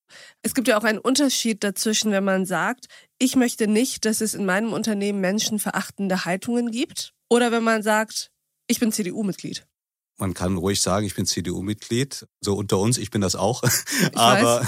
Es 0.42 0.54
gibt 0.54 0.68
ja 0.68 0.78
auch 0.78 0.84
einen 0.84 0.98
Unterschied 0.98 1.62
dazwischen, 1.62 2.12
wenn 2.12 2.24
man 2.24 2.46
sagt, 2.46 2.86
ich 3.18 3.36
möchte 3.36 3.66
nicht, 3.66 4.04
dass 4.04 4.20
es 4.20 4.34
in 4.34 4.44
meinem 4.44 4.72
Unternehmen 4.72 5.20
menschenverachtende 5.20 6.24
Haltungen 6.24 6.70
gibt. 6.70 7.12
Oder 7.28 7.52
wenn 7.52 7.62
man 7.62 7.82
sagt, 7.82 8.30
ich 8.66 8.80
bin 8.80 8.92
CDU-Mitglied 8.92 9.66
man 10.20 10.34
kann 10.34 10.56
ruhig 10.56 10.80
sagen, 10.80 11.06
ich 11.06 11.14
bin 11.14 11.26
CDU-Mitglied. 11.26 12.26
So 12.40 12.54
unter 12.54 12.78
uns, 12.78 12.98
ich 12.98 13.10
bin 13.10 13.20
das 13.20 13.34
auch. 13.34 13.62
Aber, 14.14 14.66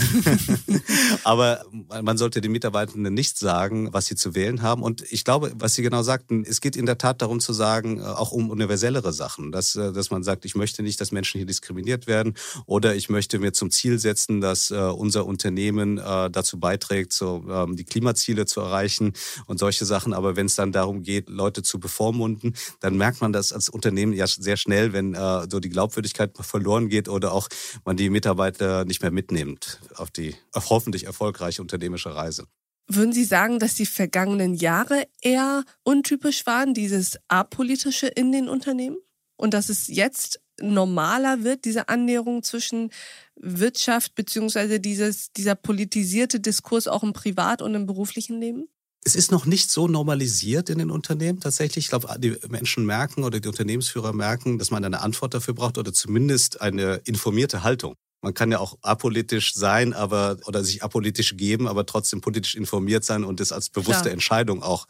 aber 1.25 1.65
man 2.03 2.17
sollte 2.17 2.41
den 2.41 2.53
Mitarbeitenden 2.53 3.15
nicht 3.15 3.39
sagen, 3.39 3.93
was 3.93 4.07
sie 4.07 4.15
zu 4.15 4.35
wählen 4.35 4.63
haben. 4.63 4.83
Und 4.83 5.03
ich 5.11 5.25
glaube, 5.25 5.53
was 5.57 5.75
Sie 5.75 5.83
genau 5.83 6.03
sagten, 6.03 6.45
es 6.47 6.61
geht 6.61 6.77
in 6.77 6.87
der 6.87 6.99
Tat 6.99 7.23
darum 7.23 7.41
zu 7.41 7.53
sagen, 7.53 7.99
äh, 7.99 8.03
auch 8.03 8.33
um 8.33 8.51
universellere 8.51 9.13
Sachen, 9.13 9.53
dass, 9.53 9.75
äh, 9.75 9.93
dass 9.93 10.11
man 10.11 10.23
sagt, 10.23 10.45
ich 10.45 10.55
möchte 10.55 10.83
nicht, 10.83 11.01
dass 11.01 11.13
Menschen 11.13 11.39
hier 11.39 11.47
diskriminiert 11.47 12.07
werden 12.07 12.35
oder 12.67 12.95
ich 12.95 13.09
möchte 13.09 13.39
mir 13.39 13.53
zum 13.53 13.71
Ziel 13.71 13.99
setzen, 13.99 14.41
dass 14.41 14.71
äh, 14.71 14.77
unser 14.77 15.27
Unternehmen 15.27 15.97
dazu 15.97 16.59
beiträgt, 16.59 17.13
so 17.13 17.45
ähm, 17.49 17.77
die 17.77 17.85
Klimaziele 17.85 18.47
zu 18.47 18.61
erreichen 18.61 19.13
und 19.47 19.59
solche 19.59 19.85
Sachen. 19.85 20.13
Aber 20.13 20.37
wenn 20.37 20.47
es 20.47 20.55
dann 20.55 20.73
darum 20.73 21.03
geht, 21.03 21.29
Leute 21.29 21.63
zu 21.63 21.79
bevormunden, 21.79 22.55
dann 22.81 22.97
merkt 22.97 23.21
man 23.21 23.33
das 23.33 23.53
als 23.53 23.69
Unternehmen 23.69 24.13
ja 24.13 24.27
sehr 24.27 24.57
schnell, 24.57 24.93
wenn 24.93 25.15
so 25.49 25.61
die 25.61 25.69
Glaubwürdigkeit 25.69 26.37
verloren 26.39 26.89
geht 26.89 27.09
oder 27.09 27.33
auch 27.33 27.49
man 27.85 27.97
die 27.97 28.11
Mitarbeiter 28.11 28.85
nicht 28.85 29.03
mehr 29.03 29.11
mitnimmt 29.11 29.81
auf 29.97 30.11
die 30.11 30.35
hoffentlich 30.55 31.05
erfolgreiche 31.05 31.63
unternehmerische 31.63 32.15
Reise. 32.15 32.47
Würden 32.89 33.13
Sie 33.13 33.25
sagen, 33.25 33.59
dass 33.59 33.75
die 33.75 33.87
vergangenen 33.87 34.55
Jahre 34.55 35.07
eher 35.21 35.65
untypisch 35.83 36.47
waren, 36.47 36.75
dieses 36.75 37.19
Apolitische 37.29 38.09
in 38.09 38.33
den 38.33 38.49
Unternehmen? 38.49 38.97
Und 39.37 39.55
dass 39.55 39.69
es 39.69 39.89
jetzt 39.89 40.41
normaler 40.61 41.43
wird, 41.43 41.65
diese 41.65 41.89
Annäherung 41.89 42.43
zwischen 42.43 42.91
Wirtschaft 43.37 44.13
dieses, 44.17 45.33
dieser 45.33 45.55
politisierte 45.55 46.39
Diskurs 46.39 46.87
auch 46.87 47.03
im 47.03 47.13
Privat- 47.13 47.63
und 47.63 47.75
im 47.75 47.87
beruflichen 47.87 48.41
Leben? 48.41 48.69
Es 49.05 49.17
ist 49.17 49.33
noch 49.33 49.47
nicht 49.47 49.71
so 49.71 49.89
normalisiert 49.89 50.71
in 50.71 50.79
den 50.79 50.91
Unternehmen 50.91 51.41
tatsächlich. 51.41 51.87
Ich 51.87 51.89
glaube, 51.89 52.15
die 52.19 52.37
Menschen 52.49 52.87
merken 52.87 53.25
oder 53.25 53.41
die 53.41 53.49
Unternehmensführer 53.49 54.13
merken, 54.13 54.59
dass 54.59 54.71
man 54.71 54.85
eine 54.85 55.01
Antwort 55.01 55.35
dafür 55.35 55.55
braucht 55.55 55.79
oder 55.79 55.93
zumindest 55.93 56.61
eine 56.61 57.01
informierte 57.05 57.63
Haltung. 57.63 57.95
Man 58.25 58.35
kann 58.35 58.53
ja 58.53 58.61
auch 58.61 58.79
apolitisch 58.83 59.55
sein, 59.55 59.93
aber 59.93 60.37
oder 60.47 60.63
sich 60.63 60.85
apolitisch 60.85 61.37
geben, 61.37 61.67
aber 61.67 61.85
trotzdem 61.87 62.21
politisch 62.21 62.55
informiert 62.55 63.05
sein 63.05 63.25
und 63.25 63.41
das 63.41 63.51
als 63.51 63.69
bewusste 63.69 64.03
Klar. 64.03 64.13
Entscheidung 64.13 64.63
auch 64.63 64.87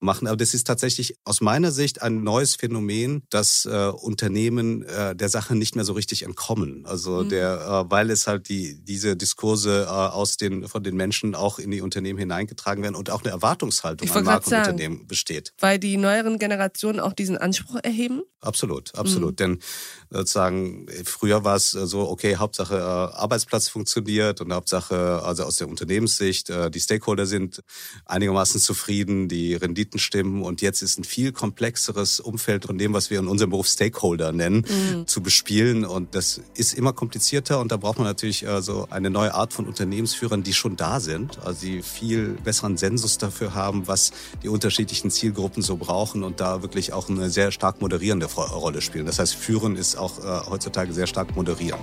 machen. 0.00 0.26
Aber 0.26 0.36
das 0.36 0.54
ist 0.54 0.66
tatsächlich 0.66 1.16
aus 1.24 1.40
meiner 1.40 1.72
Sicht 1.72 2.02
ein 2.02 2.22
neues 2.22 2.54
Phänomen, 2.56 3.22
dass 3.30 3.64
äh, 3.64 3.88
Unternehmen 3.88 4.82
äh, 4.82 5.16
der 5.16 5.28
Sache 5.28 5.54
nicht 5.54 5.74
mehr 5.74 5.84
so 5.84 5.94
richtig 5.94 6.22
entkommen. 6.22 6.84
Also 6.86 7.24
mhm. 7.24 7.28
der, 7.30 7.86
äh, 7.86 7.90
weil 7.90 8.10
es 8.10 8.26
halt 8.26 8.48
die 8.48 8.82
diese 8.82 9.16
Diskurse 9.16 9.84
äh, 9.84 9.88
aus 9.88 10.36
den 10.36 10.68
von 10.68 10.82
den 10.82 10.96
Menschen 10.96 11.34
auch 11.34 11.58
in 11.58 11.70
die 11.70 11.80
Unternehmen 11.80 12.18
hineingetragen 12.18 12.82
werden 12.82 12.94
und 12.94 13.10
auch 13.10 13.22
eine 13.22 13.30
Erwartungshaltung 13.30 14.10
an 14.10 14.24
Marken 14.24 14.52
und 14.52 14.58
Unternehmen 14.58 15.06
besteht. 15.06 15.52
Weil 15.58 15.78
die 15.78 15.96
neueren 15.96 16.38
Generationen 16.38 17.00
auch 17.00 17.12
diesen 17.12 17.38
Anspruch 17.38 17.78
erheben? 17.82 18.22
Absolut, 18.40 18.94
absolut. 18.94 19.32
Mhm. 19.32 19.36
Denn 19.36 19.58
sozusagen 20.10 20.86
früher 21.04 21.42
war 21.42 21.56
es 21.56 21.70
so, 21.70 22.08
okay, 22.08 22.36
Hauptsache 22.36 22.76
äh, 22.76 22.78
Arbeitsplatz 22.78 23.68
funktioniert 23.68 24.40
und 24.40 24.52
Hauptsache 24.52 25.22
also 25.24 25.44
aus 25.44 25.56
der 25.56 25.68
Unternehmenssicht 25.68 26.50
äh, 26.50 26.70
die 26.70 26.80
Stakeholder 26.80 27.26
sind 27.26 27.62
einigermaßen 28.04 28.60
zufrieden, 28.60 29.28
die 29.28 29.54
Rendite 29.54 29.85
Renditen 29.86 29.98
stimmen. 29.98 30.42
Und 30.42 30.62
jetzt 30.62 30.82
ist 30.82 30.98
ein 30.98 31.04
viel 31.04 31.32
komplexeres 31.32 32.20
Umfeld 32.20 32.66
von 32.66 32.78
dem, 32.78 32.92
was 32.92 33.10
wir 33.10 33.18
in 33.18 33.28
unserem 33.28 33.50
Beruf 33.50 33.68
Stakeholder 33.68 34.32
nennen, 34.32 34.64
mhm. 34.68 35.06
zu 35.06 35.22
bespielen. 35.22 35.84
Und 35.84 36.14
das 36.14 36.40
ist 36.54 36.74
immer 36.74 36.92
komplizierter. 36.92 37.60
Und 37.60 37.72
da 37.72 37.76
braucht 37.76 37.98
man 37.98 38.06
natürlich 38.06 38.44
äh, 38.44 38.62
so 38.62 38.86
eine 38.90 39.10
neue 39.10 39.34
Art 39.34 39.52
von 39.52 39.66
Unternehmensführern, 39.66 40.42
die 40.42 40.52
schon 40.52 40.76
da 40.76 41.00
sind, 41.00 41.38
also 41.44 41.60
die 41.66 41.82
viel 41.82 42.36
besseren 42.44 42.76
Sensus 42.76 43.18
dafür 43.18 43.54
haben, 43.54 43.86
was 43.86 44.12
die 44.42 44.48
unterschiedlichen 44.48 45.10
Zielgruppen 45.10 45.62
so 45.62 45.76
brauchen 45.76 46.24
und 46.24 46.40
da 46.40 46.62
wirklich 46.62 46.92
auch 46.92 47.08
eine 47.08 47.30
sehr 47.30 47.52
stark 47.52 47.80
moderierende 47.80 48.26
Rolle 48.26 48.80
spielen. 48.80 49.06
Das 49.06 49.18
heißt, 49.18 49.34
führen 49.34 49.76
ist 49.76 49.96
auch 49.96 50.18
äh, 50.18 50.50
heutzutage 50.50 50.92
sehr 50.92 51.06
stark 51.06 51.36
moderieren. 51.36 51.80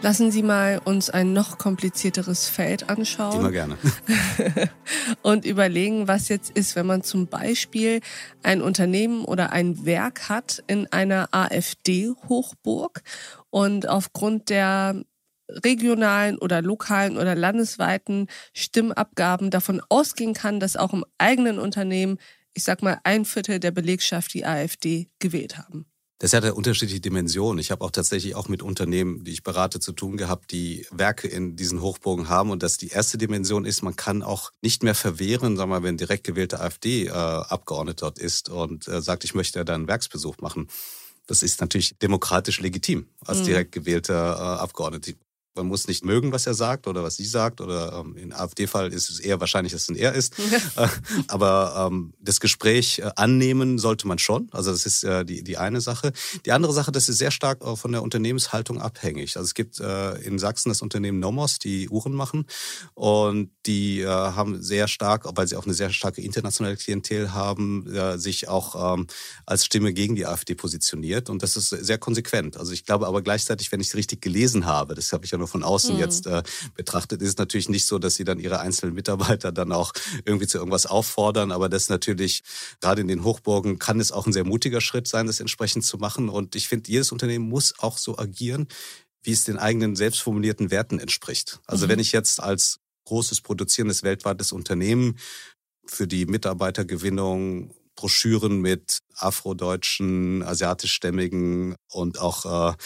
Lassen 0.00 0.30
Sie 0.30 0.44
mal 0.44 0.80
uns 0.84 1.10
ein 1.10 1.32
noch 1.32 1.58
komplizierteres 1.58 2.48
Feld 2.48 2.88
anschauen. 2.88 3.40
Immer 3.40 3.50
gerne. 3.50 3.76
und 5.22 5.44
überlegen, 5.44 6.06
was 6.06 6.28
jetzt 6.28 6.50
ist, 6.50 6.76
wenn 6.76 6.86
man 6.86 7.02
zum 7.02 7.26
Beispiel 7.26 8.00
ein 8.44 8.62
Unternehmen 8.62 9.24
oder 9.24 9.50
ein 9.50 9.84
Werk 9.84 10.28
hat 10.28 10.62
in 10.68 10.86
einer 10.92 11.28
AfD-Hochburg 11.32 13.02
und 13.50 13.88
aufgrund 13.88 14.50
der 14.50 15.02
regionalen 15.50 16.38
oder 16.38 16.62
lokalen 16.62 17.16
oder 17.16 17.34
landesweiten 17.34 18.28
Stimmabgaben 18.52 19.50
davon 19.50 19.82
ausgehen 19.88 20.34
kann, 20.34 20.60
dass 20.60 20.76
auch 20.76 20.92
im 20.92 21.04
eigenen 21.18 21.58
Unternehmen, 21.58 22.18
ich 22.54 22.62
sag 22.62 22.82
mal, 22.82 23.00
ein 23.02 23.24
Viertel 23.24 23.58
der 23.58 23.72
Belegschaft 23.72 24.32
die 24.32 24.46
AfD 24.46 25.08
gewählt 25.18 25.58
haben. 25.58 25.86
Das 26.20 26.32
hat 26.32 26.42
ja 26.42 26.52
unterschiedliche 26.52 27.00
Dimensionen. 27.00 27.60
Ich 27.60 27.70
habe 27.70 27.84
auch 27.84 27.92
tatsächlich 27.92 28.34
auch 28.34 28.48
mit 28.48 28.60
Unternehmen, 28.60 29.22
die 29.22 29.30
ich 29.30 29.44
berate, 29.44 29.78
zu 29.78 29.92
tun 29.92 30.16
gehabt, 30.16 30.50
die 30.50 30.84
Werke 30.90 31.28
in 31.28 31.54
diesen 31.54 31.80
Hochburgen 31.80 32.28
haben. 32.28 32.50
Und 32.50 32.64
dass 32.64 32.76
die 32.76 32.88
erste 32.88 33.18
Dimension 33.18 33.64
ist, 33.64 33.82
man 33.82 33.94
kann 33.94 34.24
auch 34.24 34.50
nicht 34.60 34.82
mehr 34.82 34.96
verwehren, 34.96 35.56
sagen 35.56 35.70
wir 35.70 35.80
mal, 35.80 35.82
wenn 35.84 35.96
direkt 35.96 36.24
gewählter 36.24 36.60
AfD-Abgeordneter 36.60 38.06
dort 38.06 38.18
ist 38.18 38.48
und 38.48 38.88
äh, 38.88 39.00
sagt, 39.00 39.22
ich 39.22 39.34
möchte 39.34 39.64
da 39.64 39.74
einen 39.74 39.86
Werksbesuch 39.86 40.38
machen. 40.38 40.68
Das 41.28 41.42
ist 41.42 41.60
natürlich 41.60 41.96
demokratisch 41.98 42.60
legitim 42.60 43.06
als 43.24 43.40
mhm. 43.40 43.44
direkt 43.44 43.72
gewählter 43.72 44.36
äh, 44.36 44.60
Abgeordneter. 44.60 45.12
Man 45.58 45.66
muss 45.66 45.88
nicht 45.88 46.04
mögen, 46.04 46.32
was 46.32 46.46
er 46.46 46.54
sagt 46.54 46.86
oder 46.86 47.02
was 47.02 47.16
sie 47.16 47.24
sagt. 47.24 47.60
Oder 47.60 47.92
ähm, 48.00 48.16
im 48.16 48.32
AfD-Fall 48.32 48.92
ist 48.92 49.10
es 49.10 49.20
eher 49.20 49.40
wahrscheinlich, 49.40 49.72
dass 49.72 49.88
es 49.88 49.96
er 49.96 50.14
ist. 50.14 50.34
Ja. 50.76 50.90
aber 51.28 51.88
ähm, 51.90 52.14
das 52.20 52.40
Gespräch 52.40 53.00
äh, 53.00 53.10
annehmen 53.16 53.78
sollte 53.78 54.06
man 54.06 54.18
schon. 54.18 54.48
Also 54.52 54.70
das 54.70 54.86
ist 54.86 55.04
äh, 55.04 55.24
die, 55.24 55.42
die 55.42 55.58
eine 55.58 55.80
Sache. 55.80 56.12
Die 56.46 56.52
andere 56.52 56.72
Sache, 56.72 56.92
das 56.92 57.08
ist 57.08 57.18
sehr 57.18 57.30
stark 57.30 57.62
auch 57.62 57.76
von 57.76 57.92
der 57.92 58.02
Unternehmenshaltung 58.02 58.80
abhängig. 58.80 59.36
Also 59.36 59.46
es 59.46 59.54
gibt 59.54 59.80
äh, 59.80 60.14
in 60.18 60.38
Sachsen 60.38 60.68
das 60.68 60.80
Unternehmen 60.80 61.18
Nomos, 61.18 61.58
die 61.58 61.88
Uhren 61.88 62.14
machen. 62.14 62.46
Und 62.94 63.50
die 63.66 64.00
äh, 64.00 64.06
haben 64.06 64.62
sehr 64.62 64.88
stark, 64.88 65.24
weil 65.36 65.48
sie 65.48 65.56
auch 65.56 65.64
eine 65.64 65.74
sehr 65.74 65.90
starke 65.90 66.22
internationale 66.22 66.76
Klientel 66.76 67.32
haben, 67.32 67.92
äh, 67.92 68.18
sich 68.18 68.48
auch 68.48 68.94
ähm, 68.94 69.06
als 69.44 69.64
Stimme 69.64 69.92
gegen 69.92 70.14
die 70.14 70.26
AfD 70.26 70.54
positioniert. 70.54 71.28
Und 71.30 71.42
das 71.42 71.56
ist 71.56 71.70
sehr 71.70 71.98
konsequent. 71.98 72.56
Also 72.56 72.72
ich 72.72 72.84
glaube 72.84 73.06
aber 73.06 73.22
gleichzeitig, 73.22 73.72
wenn 73.72 73.80
ich 73.80 73.88
es 73.88 73.94
richtig 73.94 74.22
gelesen 74.22 74.66
habe, 74.66 74.94
das 74.94 75.12
habe 75.12 75.24
ich 75.24 75.30
ja 75.30 75.38
nur 75.38 75.47
von 75.48 75.62
außen 75.62 75.94
mhm. 75.94 76.00
jetzt 76.00 76.26
äh, 76.26 76.42
betrachtet, 76.74 77.22
ist 77.22 77.28
es 77.28 77.36
natürlich 77.36 77.68
nicht 77.68 77.86
so, 77.86 77.98
dass 77.98 78.14
sie 78.14 78.24
dann 78.24 78.38
ihre 78.38 78.60
einzelnen 78.60 78.94
Mitarbeiter 78.94 79.52
dann 79.52 79.72
auch 79.72 79.92
irgendwie 80.24 80.46
zu 80.46 80.58
irgendwas 80.58 80.86
auffordern. 80.86 81.52
Aber 81.52 81.68
das 81.68 81.88
natürlich, 81.88 82.42
gerade 82.80 83.00
in 83.00 83.08
den 83.08 83.24
Hochburgen, 83.24 83.78
kann 83.78 84.00
es 84.00 84.12
auch 84.12 84.26
ein 84.26 84.32
sehr 84.32 84.44
mutiger 84.44 84.80
Schritt 84.80 85.08
sein, 85.08 85.26
das 85.26 85.40
entsprechend 85.40 85.84
zu 85.84 85.98
machen. 85.98 86.28
Und 86.28 86.54
ich 86.54 86.68
finde, 86.68 86.90
jedes 86.90 87.12
Unternehmen 87.12 87.48
muss 87.48 87.74
auch 87.78 87.98
so 87.98 88.18
agieren, 88.18 88.68
wie 89.22 89.32
es 89.32 89.44
den 89.44 89.58
eigenen 89.58 89.96
selbstformulierten 89.96 90.70
Werten 90.70 90.98
entspricht. 90.98 91.60
Also 91.66 91.86
mhm. 91.86 91.90
wenn 91.90 91.98
ich 91.98 92.12
jetzt 92.12 92.40
als 92.40 92.78
großes 93.04 93.40
produzierendes 93.40 94.02
weltweites 94.02 94.52
Unternehmen 94.52 95.18
für 95.86 96.06
die 96.06 96.26
Mitarbeitergewinnung 96.26 97.74
Broschüren 97.96 98.60
mit 98.60 98.98
afrodeutschen, 99.18 100.42
asiatischstämmigen 100.42 101.76
und 101.90 102.18
auch, 102.20 102.72
äh, 102.72 102.76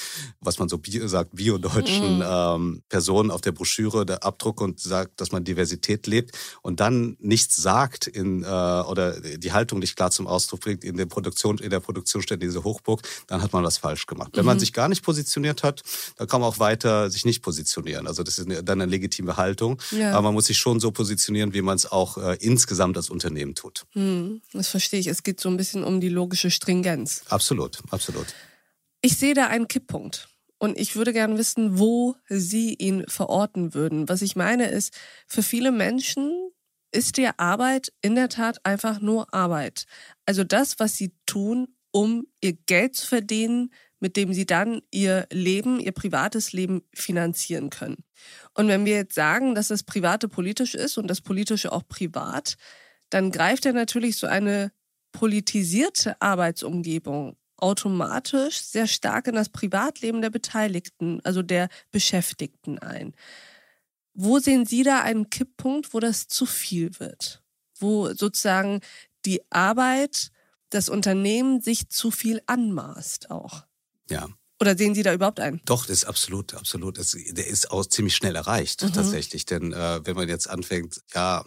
was 0.41 0.59
man 0.59 0.69
so 0.69 0.79
bio, 0.79 1.07
sagt, 1.09 1.35
biodeutschen 1.37 2.17
mhm. 2.17 2.25
ähm, 2.27 2.83
Personen 2.89 3.31
auf 3.31 3.41
der 3.41 3.53
Broschüre, 3.53 4.07
der 4.07 4.25
Abdruck 4.25 4.61
und 4.61 4.81
sagt, 4.81 5.21
dass 5.21 5.33
man 5.33 5.45
Diversität 5.45 6.07
lebt 6.07 6.37
und 6.62 6.81
dann 6.81 7.17
nichts 7.21 7.57
sagt 7.57 8.07
in, 8.07 8.43
äh, 8.43 8.47
oder 8.47 9.21
die 9.21 9.53
Haltung 9.53 9.79
nicht 9.79 9.97
klar 9.97 10.11
zum 10.11 10.27
Ausdruck 10.27 10.61
bringt 10.61 10.85
in 10.85 10.97
der 10.97 11.07
Produktion, 11.07 11.59
in 11.59 11.71
der 11.71 11.81
Produktionsstätte 11.81 12.47
dieser 12.47 12.65
Hochburg, 12.65 13.03
dann 13.27 13.43
hat 13.43 13.53
man 13.53 13.65
was 13.65 13.79
falsch 13.79 14.07
gemacht. 14.07 14.31
Wenn 14.35 14.45
man 14.45 14.57
mhm. 14.57 14.61
sich 14.61 14.73
gar 14.73 14.89
nicht 14.89 15.03
positioniert 15.03 15.62
hat, 15.62 15.83
dann 16.17 16.27
kann 16.29 16.41
man 16.41 16.49
auch 16.49 16.59
weiter 16.59 17.11
sich 17.11 17.25
nicht 17.25 17.43
positionieren. 17.43 18.07
Also 18.07 18.23
das 18.23 18.39
ist 18.39 18.49
dann 18.49 18.81
eine 18.81 18.87
legitime 18.87 19.37
Haltung. 19.37 19.81
Ja. 19.91 20.12
Aber 20.12 20.23
man 20.23 20.35
muss 20.35 20.47
sich 20.47 20.59
schon 20.59 20.81
so 20.81 20.91
positionieren, 20.91 21.55
wie 21.55 21.62
man 21.62 21.77
es 21.77 21.91
auch 21.91 22.17
äh, 22.19 22.37
insgesamt 22.41 22.97
als 22.97 23.11
Unternehmen 23.11 23.55
tut. 23.55 23.85
Mhm. 23.95 24.41
Das 24.53 24.69
verstehe 24.69 25.01
ich. 25.01 25.07
Es 25.07 25.23
geht 25.23 25.41
so 25.41 25.49
ein 25.49 25.57
bisschen 25.57 25.85
um 25.85 26.01
die 26.01 26.09
logische 26.23 26.52
Stringenz. 26.52 27.25
Absolut, 27.29 27.83
absolut. 27.91 28.26
Ich 29.00 29.17
sehe 29.17 29.35
da 29.35 29.49
einen 29.49 29.67
Kipppunkt. 29.67 30.28
Und 30.58 30.78
ich 30.78 30.95
würde 30.95 31.13
gerne 31.13 31.37
wissen, 31.37 31.80
wo 31.80 32.15
Sie 32.28 32.75
ihn 32.75 33.04
verorten 33.08 33.75
würden. 33.75 34.08
Was 34.08 34.23
ich 34.23 34.37
meine 34.37 34.69
ist, 34.69 34.97
für 35.26 35.43
viele 35.43 35.73
Menschen 35.73 36.52
ist 36.93 37.17
die 37.17 37.28
Arbeit 37.37 37.93
in 38.02 38.15
der 38.15 38.28
Tat 38.28 38.65
einfach 38.65 39.00
nur 39.00 39.35
Arbeit. 39.35 39.87
Also 40.25 40.45
das, 40.45 40.78
was 40.78 40.97
sie 40.97 41.13
tun, 41.26 41.75
um 41.91 42.28
ihr 42.41 42.52
Geld 42.52 42.95
zu 42.95 43.08
verdienen, 43.08 43.73
mit 43.99 44.17
dem 44.17 44.32
sie 44.32 44.47
dann 44.47 44.82
ihr 44.93 45.26
Leben, 45.32 45.80
ihr 45.80 45.93
privates 45.93 46.52
Leben 46.52 46.82
finanzieren 46.95 47.71
können. 47.71 48.04
Und 48.54 48.69
wenn 48.69 48.85
wir 48.85 48.95
jetzt 48.95 49.17
sagen, 49.17 49.56
dass 49.56 49.69
das 49.69 49.82
Private 49.82 50.28
politisch 50.28 50.76
ist 50.76 50.97
und 50.97 51.08
das 51.08 51.23
Politische 51.23 51.73
auch 51.73 51.89
privat, 51.89 52.56
dann 53.11 53.32
greift 53.32 53.65
ja 53.65 53.73
natürlich 53.73 54.17
so 54.17 54.28
eine 54.28 54.71
politisierte 55.13 56.21
Arbeitsumgebung 56.21 57.37
automatisch 57.57 58.61
sehr 58.61 58.89
stark 58.89 59.29
in 59.29 59.37
das 59.37 59.49
Privatleben 59.49 60.21
der 60.21 60.31
Beteiligten, 60.31 61.21
also 61.23 61.43
der 61.43 61.69
Beschäftigten 61.93 62.79
ein. 62.81 63.15
Wo 64.15 64.41
sehen 64.41 64.67
Sie 64.67 64.83
da 64.83 65.01
einen 65.01 65.31
Kipppunkt, 65.31 65.95
wo 65.95 66.01
das 66.01 66.27
zu 66.27 66.45
viel 66.45 66.99
wird? 66.99 67.43
Wo 67.79 68.13
sozusagen 68.13 68.81
die 69.25 69.41
Arbeit, 69.51 70.31
das 70.71 70.89
Unternehmen 70.89 71.61
sich 71.61 71.89
zu 71.89 72.11
viel 72.11 72.43
anmaßt 72.47 73.31
auch? 73.31 73.65
Ja. 74.11 74.29
Oder 74.61 74.77
sehen 74.77 74.95
Sie 74.95 75.03
da 75.03 75.13
überhaupt 75.13 75.41
einen? 75.41 75.61
Doch, 75.65 75.87
das 75.87 75.99
ist 75.99 76.05
absolut, 76.05 76.55
absolut. 76.55 76.99
Das, 76.99 77.17
der 77.31 77.47
ist 77.47 77.71
auch 77.71 77.85
ziemlich 77.87 78.15
schnell 78.15 78.37
erreicht, 78.37 78.83
mhm. 78.83 78.93
tatsächlich. 78.93 79.45
Denn 79.45 79.73
äh, 79.73 80.01
wenn 80.05 80.15
man 80.15 80.29
jetzt 80.29 80.49
anfängt, 80.49 81.01
ja, 81.15 81.45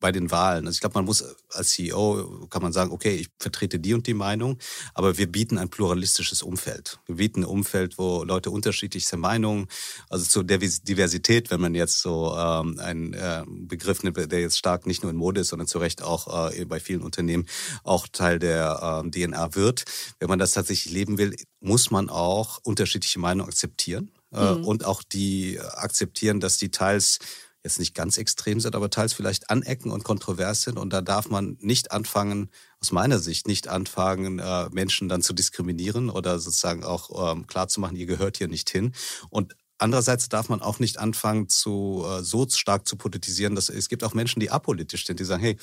bei 0.00 0.12
den 0.12 0.30
Wahlen. 0.30 0.66
Also 0.66 0.76
ich 0.76 0.80
glaube, 0.80 0.94
man 0.94 1.04
muss 1.04 1.24
als 1.50 1.70
CEO 1.70 2.46
kann 2.50 2.62
man 2.62 2.72
sagen, 2.72 2.90
okay, 2.90 3.14
ich 3.16 3.28
vertrete 3.38 3.78
die 3.78 3.94
und 3.94 4.06
die 4.06 4.14
Meinung, 4.14 4.58
aber 4.94 5.16
wir 5.18 5.30
bieten 5.30 5.58
ein 5.58 5.68
pluralistisches 5.68 6.42
Umfeld. 6.42 6.98
Wir 7.06 7.16
bieten 7.16 7.40
ein 7.40 7.46
Umfeld, 7.46 7.98
wo 7.98 8.24
Leute 8.24 8.50
unterschiedlichste 8.50 9.16
Meinungen, 9.16 9.68
also 10.10 10.24
zur 10.26 10.44
Diversität, 10.44 11.50
wenn 11.50 11.60
man 11.60 11.74
jetzt 11.74 12.00
so 12.00 12.36
ähm, 12.36 12.78
einen 12.78 13.14
äh, 13.14 13.44
Begriff 13.46 14.02
nimmt, 14.02 14.16
der 14.16 14.40
jetzt 14.40 14.58
stark 14.58 14.86
nicht 14.86 15.02
nur 15.02 15.10
in 15.10 15.16
Mode 15.16 15.40
ist, 15.40 15.48
sondern 15.48 15.68
zu 15.68 15.78
Recht 15.78 16.02
auch 16.02 16.52
äh, 16.52 16.64
bei 16.66 16.80
vielen 16.80 17.02
Unternehmen 17.02 17.46
auch 17.84 18.06
Teil 18.08 18.38
der 18.38 19.02
äh, 19.04 19.10
DNA 19.10 19.54
wird. 19.54 19.84
Wenn 20.20 20.28
man 20.28 20.38
das 20.38 20.52
tatsächlich 20.52 20.92
leben 20.92 21.18
will, 21.18 21.34
muss 21.60 21.90
man 21.90 22.10
auch 22.10 22.60
unterschiedliche 22.62 23.18
Meinungen 23.18 23.48
akzeptieren. 23.48 24.10
Äh, 24.32 24.54
mhm. 24.54 24.64
Und 24.64 24.84
auch 24.84 25.02
die 25.02 25.58
akzeptieren, 25.60 26.40
dass 26.40 26.58
die 26.58 26.70
teils 26.70 27.18
jetzt 27.66 27.78
nicht 27.78 27.94
ganz 27.94 28.16
extrem 28.18 28.60
sind, 28.60 28.74
aber 28.74 28.90
teils 28.90 29.12
vielleicht 29.12 29.50
anecken 29.50 29.90
und 29.90 30.04
kontrovers 30.04 30.62
sind. 30.62 30.78
Und 30.78 30.92
da 30.92 31.00
darf 31.00 31.28
man 31.28 31.56
nicht 31.60 31.92
anfangen, 31.92 32.50
aus 32.80 32.92
meiner 32.92 33.18
Sicht 33.18 33.46
nicht 33.46 33.68
anfangen, 33.68 34.38
äh, 34.38 34.68
Menschen 34.70 35.08
dann 35.08 35.22
zu 35.22 35.32
diskriminieren 35.32 36.10
oder 36.10 36.38
sozusagen 36.38 36.84
auch 36.84 37.32
ähm, 37.32 37.46
klarzumachen, 37.46 37.96
ihr 37.96 38.06
gehört 38.06 38.38
hier 38.38 38.48
nicht 38.48 38.70
hin. 38.70 38.92
Und 39.30 39.54
Andererseits 39.78 40.30
darf 40.30 40.48
man 40.48 40.62
auch 40.62 40.78
nicht 40.78 40.98
anfangen, 40.98 41.50
zu, 41.50 42.02
äh, 42.08 42.22
so 42.22 42.48
stark 42.48 42.88
zu 42.88 42.96
politisieren, 42.96 43.54
dass 43.54 43.68
es 43.68 43.90
gibt 43.90 44.04
auch 44.04 44.14
Menschen, 44.14 44.40
die 44.40 44.50
apolitisch 44.50 45.04
sind, 45.04 45.20
die 45.20 45.24
sagen, 45.24 45.42
hey, 45.42 45.58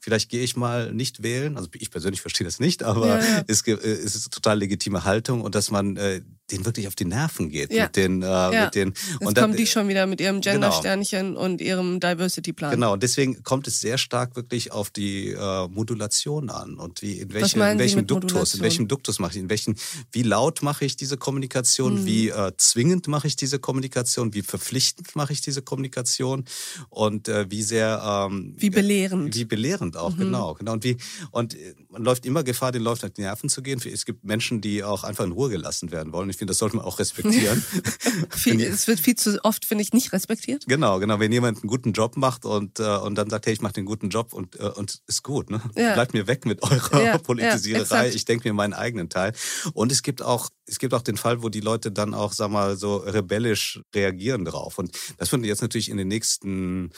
vielleicht 0.00 0.30
gehe 0.30 0.42
ich 0.42 0.56
mal 0.56 0.92
nicht 0.92 1.22
wählen. 1.22 1.56
Also 1.56 1.68
ich 1.74 1.90
persönlich 1.90 2.20
verstehe 2.20 2.44
das 2.44 2.58
nicht, 2.58 2.82
aber 2.82 3.06
ja, 3.06 3.18
ja. 3.20 3.44
Es, 3.46 3.62
äh, 3.62 3.72
es, 3.72 4.16
ist 4.16 4.26
eine 4.26 4.30
total 4.30 4.58
legitime 4.58 5.04
Haltung 5.04 5.42
und 5.42 5.54
dass 5.54 5.70
man 5.70 5.96
äh, 5.96 6.22
denen 6.50 6.64
wirklich 6.64 6.86
auf 6.86 6.94
die 6.94 7.04
Nerven 7.04 7.48
geht. 7.48 7.72
Ja. 7.72 7.84
Mit 7.84 7.96
den, 7.96 8.22
äh, 8.22 8.26
ja. 8.26 8.64
mit 8.64 8.74
den, 8.74 8.88
Jetzt 8.88 9.26
und 9.26 9.36
kommen 9.36 9.56
die 9.56 9.66
schon 9.66 9.88
wieder 9.88 10.06
mit 10.06 10.20
ihrem 10.20 10.40
genau. 10.40 10.52
Gender-Sternchen 10.52 11.28
genau. 11.28 11.40
und 11.40 11.60
ihrem 11.60 12.00
Diversity-Plan. 12.00 12.72
Genau, 12.72 12.92
und 12.92 13.02
deswegen 13.02 13.42
kommt 13.42 13.66
es 13.66 13.80
sehr 13.80 13.98
stark 13.98 14.36
wirklich 14.36 14.72
auf 14.72 14.90
die 14.90 15.30
äh, 15.30 15.68
Modulation 15.68 16.50
an 16.50 16.74
und 16.78 17.02
wie 17.02 17.20
in, 17.20 17.32
welche, 17.32 17.58
in 17.58 17.78
welchem 17.78 18.06
Duktus, 18.06 18.32
Modulation? 18.32 18.58
in 18.58 18.64
welchem 18.64 18.88
Duktus 18.88 19.18
mache 19.18 19.32
ich, 19.32 19.38
in 19.38 19.50
welchen, 19.50 19.76
wie 20.12 20.22
laut 20.22 20.62
mache 20.62 20.84
ich 20.84 20.96
diese 20.96 21.16
Kommunikation, 21.16 21.98
hm. 21.98 22.06
wie 22.06 22.28
äh, 22.28 22.52
zwingend 22.56 23.08
mache 23.08 23.26
ich 23.26 23.36
diese 23.36 23.58
Kommunikation, 23.58 24.34
wie 24.34 24.42
verpflichtend 24.42 25.16
mache 25.16 25.32
ich 25.32 25.40
diese 25.40 25.62
Kommunikation 25.62 26.44
und 26.88 27.28
äh, 27.28 27.50
wie 27.50 27.62
sehr 27.62 28.26
ähm, 28.30 28.54
wie 28.56 28.70
belehrend. 28.70 29.34
Wie 29.34 29.44
belehrend 29.44 29.96
auch, 29.96 30.14
mhm. 30.14 30.18
genau. 30.18 30.54
genau. 30.54 30.72
Und 30.72 30.84
wie 30.84 30.96
und 31.30 31.54
äh, 31.54 31.74
man 31.96 32.04
läuft 32.04 32.26
immer 32.26 32.44
Gefahr, 32.44 32.72
den 32.72 32.82
Leuten 32.82 33.06
auf 33.06 33.12
die 33.12 33.22
Nerven 33.22 33.48
zu 33.48 33.62
gehen. 33.62 33.80
Es 33.82 34.04
gibt 34.04 34.22
Menschen, 34.22 34.60
die 34.60 34.84
auch 34.84 35.02
einfach 35.02 35.24
in 35.24 35.32
Ruhe 35.32 35.48
gelassen 35.48 35.90
werden 35.90 36.12
wollen. 36.12 36.28
Ich 36.28 36.36
finde, 36.36 36.50
das 36.50 36.58
sollte 36.58 36.76
man 36.76 36.84
auch 36.84 36.98
respektieren. 36.98 37.64
viel, 38.30 38.60
es 38.60 38.86
wird 38.86 39.00
viel 39.00 39.16
zu 39.16 39.42
oft, 39.42 39.64
finde 39.64 39.82
ich, 39.82 39.94
nicht 39.94 40.12
respektiert. 40.12 40.64
Genau, 40.66 40.98
genau. 40.98 41.18
Wenn 41.20 41.32
jemand 41.32 41.58
einen 41.58 41.68
guten 41.68 41.92
Job 41.92 42.18
macht 42.18 42.44
und, 42.44 42.80
äh, 42.80 42.96
und 42.98 43.14
dann 43.14 43.30
sagt, 43.30 43.46
hey, 43.46 43.54
ich 43.54 43.62
mache 43.62 43.72
den 43.72 43.86
guten 43.86 44.10
Job 44.10 44.34
und, 44.34 44.60
äh, 44.60 44.64
und 44.64 45.00
ist 45.06 45.22
gut, 45.22 45.50
ne? 45.50 45.62
Ja. 45.74 45.94
Bleibt 45.94 46.12
mir 46.12 46.26
weg 46.26 46.44
mit 46.44 46.62
eurer 46.62 47.02
ja, 47.02 47.18
Politisiererei. 47.26 48.08
Ja, 48.08 48.14
ich 48.14 48.26
denke 48.26 48.46
mir 48.46 48.52
meinen 48.52 48.74
eigenen 48.74 49.08
Teil. 49.08 49.32
Und 49.72 49.90
es 49.90 50.02
gibt 50.02 50.20
auch 50.20 50.50
es 50.66 50.78
gibt 50.78 50.94
auch 50.94 51.02
den 51.02 51.16
Fall, 51.16 51.42
wo 51.42 51.48
die 51.48 51.60
Leute 51.60 51.92
dann 51.92 52.12
auch, 52.12 52.32
sag 52.32 52.50
mal, 52.50 52.76
so 52.76 52.96
rebellisch 52.96 53.80
reagieren 53.94 54.44
drauf. 54.44 54.78
Und 54.78 54.98
das 55.16 55.30
würde 55.30 55.46
jetzt 55.46 55.62
natürlich 55.62 55.88
in 55.88 55.96
den 55.96 56.08
nächsten 56.08 56.90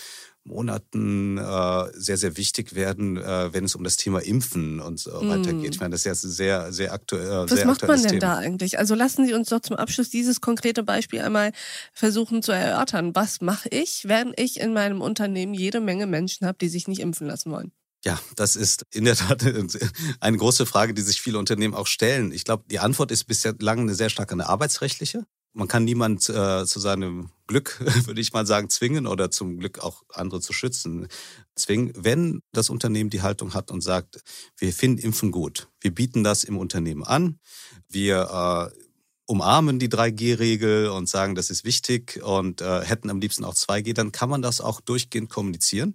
Monaten 0.44 1.38
äh, 1.38 1.84
sehr, 1.92 2.16
sehr 2.16 2.36
wichtig 2.36 2.74
werden, 2.74 3.16
äh, 3.16 3.52
wenn 3.52 3.64
es 3.64 3.74
um 3.74 3.84
das 3.84 3.96
Thema 3.96 4.20
Impfen 4.20 4.80
und 4.80 4.98
so 4.98 5.10
mm. 5.10 5.28
weiter 5.28 5.52
geht. 5.52 5.74
Ich 5.74 5.80
meine, 5.80 5.92
das 5.92 6.00
ist 6.00 6.06
ja 6.06 6.14
sehr, 6.14 6.72
sehr 6.72 6.92
aktuell. 6.92 7.44
Was 7.44 7.50
sehr 7.50 7.66
macht 7.66 7.86
man 7.86 8.00
denn 8.00 8.12
Thema. 8.12 8.20
da 8.20 8.36
eigentlich? 8.36 8.78
Also 8.78 8.94
lassen 8.94 9.26
Sie 9.26 9.34
uns 9.34 9.48
doch 9.50 9.60
zum 9.60 9.76
Abschluss 9.76 10.10
dieses 10.10 10.40
konkrete 10.40 10.82
Beispiel 10.82 11.20
einmal 11.20 11.52
versuchen 11.92 12.42
zu 12.42 12.52
erörtern. 12.52 13.14
Was 13.14 13.40
mache 13.40 13.68
ich, 13.68 14.08
wenn 14.08 14.32
ich 14.36 14.58
in 14.58 14.72
meinem 14.72 15.00
Unternehmen 15.00 15.54
jede 15.54 15.80
Menge 15.80 16.06
Menschen 16.06 16.46
habe, 16.46 16.58
die 16.58 16.68
sich 16.68 16.88
nicht 16.88 17.00
impfen 17.00 17.26
lassen 17.26 17.50
wollen? 17.50 17.72
Ja, 18.04 18.18
das 18.36 18.56
ist 18.56 18.86
in 18.92 19.04
der 19.04 19.16
Tat 19.16 19.44
eine 20.20 20.36
große 20.36 20.66
Frage, 20.66 20.94
die 20.94 21.02
sich 21.02 21.20
viele 21.20 21.38
Unternehmen 21.38 21.74
auch 21.74 21.86
stellen. 21.86 22.32
Ich 22.32 22.44
glaube, 22.44 22.64
die 22.70 22.78
Antwort 22.78 23.10
ist 23.10 23.24
bislang 23.24 23.80
eine 23.80 23.94
sehr 23.94 24.08
stark 24.08 24.32
eine 24.32 24.48
arbeitsrechtliche. 24.48 25.24
Man 25.52 25.68
kann 25.68 25.84
niemand 25.84 26.28
äh, 26.28 26.64
zu 26.66 26.78
seinem 26.78 27.30
Glück, 27.46 27.80
würde 28.06 28.20
ich 28.20 28.32
mal 28.32 28.46
sagen, 28.46 28.70
zwingen 28.70 29.06
oder 29.06 29.30
zum 29.30 29.58
Glück 29.58 29.80
auch 29.80 30.02
andere 30.12 30.40
zu 30.40 30.52
schützen. 30.52 31.08
Zwingen, 31.54 31.92
wenn 31.96 32.40
das 32.52 32.70
Unternehmen 32.70 33.10
die 33.10 33.22
Haltung 33.22 33.54
hat 33.54 33.70
und 33.70 33.80
sagt, 33.80 34.22
wir 34.56 34.72
finden 34.72 35.02
Impfen 35.02 35.30
gut, 35.30 35.68
wir 35.80 35.94
bieten 35.94 36.22
das 36.22 36.44
im 36.44 36.56
Unternehmen 36.56 37.04
an, 37.04 37.40
wir 37.88 38.70
äh, 38.74 38.87
umarmen 39.28 39.78
die 39.78 39.90
3G-Regel 39.90 40.88
und 40.88 41.06
sagen, 41.06 41.34
das 41.34 41.50
ist 41.50 41.62
wichtig 41.62 42.22
und 42.22 42.62
äh, 42.62 42.80
hätten 42.82 43.10
am 43.10 43.20
liebsten 43.20 43.44
auch 43.44 43.52
2G, 43.52 43.92
dann 43.92 44.10
kann 44.10 44.30
man 44.30 44.40
das 44.40 44.62
auch 44.62 44.80
durchgehend 44.80 45.28
kommunizieren. 45.28 45.94